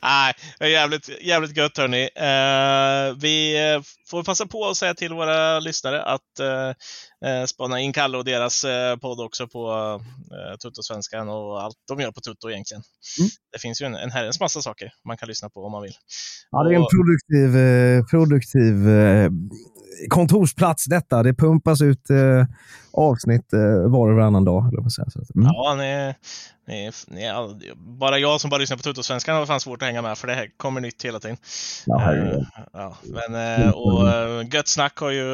[0.02, 2.02] Nej, det är jävligt, jävligt gött hörni.
[2.14, 7.80] Eh, vi eh, får passa på att säga till våra lyssnare att eh, eh, spana
[7.80, 9.70] in Kalle och deras eh, podd också på
[10.30, 12.82] eh, Tuttosvenskan och allt de gör på Tutto egentligen.
[13.18, 13.30] Mm.
[13.52, 15.94] Det finns ju en, en herrens massa saker man kan lyssna på om man vill.
[16.50, 19.30] Ja, det är en produktiv, eh, produktiv eh,
[20.08, 21.22] kontorsplats detta.
[21.22, 22.46] Det pumpas ut eh,
[22.92, 24.68] avsnitt eh, var och varannan dag.
[24.68, 25.46] Eller vad att, mm.
[25.46, 26.14] Ja, ni,
[26.66, 27.30] ni, ni,
[27.76, 30.34] bara jag som bara lyssnar på Tuttosvenskan har fan svårt att hänga med för det
[30.34, 31.36] här kommer nytt hela tiden.
[31.86, 32.14] Ja.
[32.14, 32.38] Eh,
[32.72, 35.24] ja, men, eh, och uh, Gött Snack har ju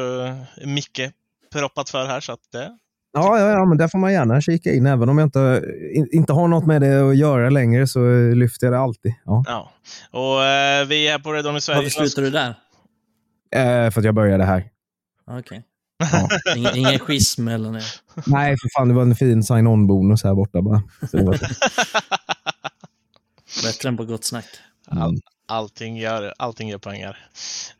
[0.65, 1.11] Micke
[1.53, 2.77] proppat för här så att det,
[3.13, 4.85] Ja, ja, ja, men där får man gärna kika in.
[4.85, 5.63] Även om jag inte,
[5.93, 9.13] in, inte har något med det att göra längre så eh, lyfter jag det alltid.
[9.25, 9.43] Ja.
[9.47, 9.71] ja.
[10.11, 11.77] Och eh, vi är på Redon i Sverige.
[11.77, 12.55] Varför slutar du där?
[13.55, 14.69] Eh, för att jag började här.
[15.27, 15.63] Okej.
[16.11, 16.29] Ja.
[16.55, 17.83] Ingen, ingen schism eller nej.
[18.25, 18.87] Nej, för fan.
[18.87, 20.83] Det var en fin sign-on-bonus här borta bara.
[21.11, 21.39] Så det var,
[23.63, 24.45] Bättre än på gott snack.
[24.87, 25.19] All,
[25.49, 27.29] allting, gör, allting gör pengar.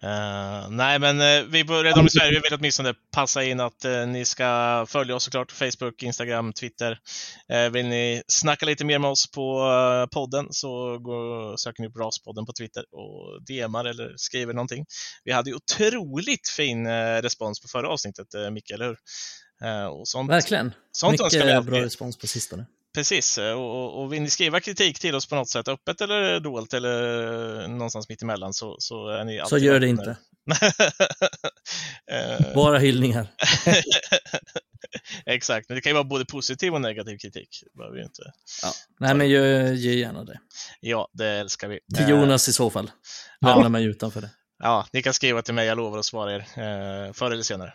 [0.04, 3.86] Eh, nej, men uh, vi på Redon i Sverige vi vill åtminstone passa in att
[3.86, 5.52] eh, ni ska följa oss såklart.
[5.52, 7.00] Facebook, Instagram, Twitter.
[7.72, 9.68] Vill ni snacka lite mer med oss på
[10.12, 14.86] podden så gå, söker ni på RAS-podden på Twitter och DMar eller skriver någonting.
[15.24, 16.88] Vi hade ju otroligt fin
[17.22, 18.98] respons på förra avsnittet, uh, Micke, eller hur?
[19.92, 20.74] Och sånt, Verkligen.
[20.92, 21.72] sånt önskar vi Mycket alltid.
[21.72, 22.66] bra respons på sistone.
[22.96, 26.40] Precis, eh, och, och- vill ni skriva kritik till oss på något sätt, öppet eller
[26.40, 30.18] dolt eller någonstans mitt emellan så, så är ni Så alltid gör det inte.
[32.12, 33.28] Eh, Bara hyllningar.
[35.26, 37.64] Exakt, men det kan ju vara både positiv och negativ kritik.
[37.78, 38.22] Behöver ju inte.
[38.64, 38.72] Ja.
[39.00, 40.40] Nej, men ge, ge gärna det.
[40.80, 41.80] Ja, det älskar vi.
[41.96, 42.92] Till Eh, Jonas i så fall.
[43.46, 44.30] Lämna mig utanför det.
[44.64, 47.74] Ja, ni kan skriva till mig, jag lovar att svara er eh, förr eller senare.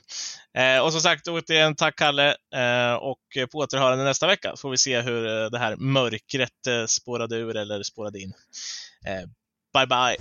[0.55, 3.21] Eh, och som sagt, återigen tack Kalle eh, och
[3.53, 7.57] på återhörande nästa vecka får vi se hur eh, det här mörkret eh, spårade ur
[7.57, 8.33] eller spårade in.
[9.07, 9.29] Eh,
[9.75, 10.17] bye bye!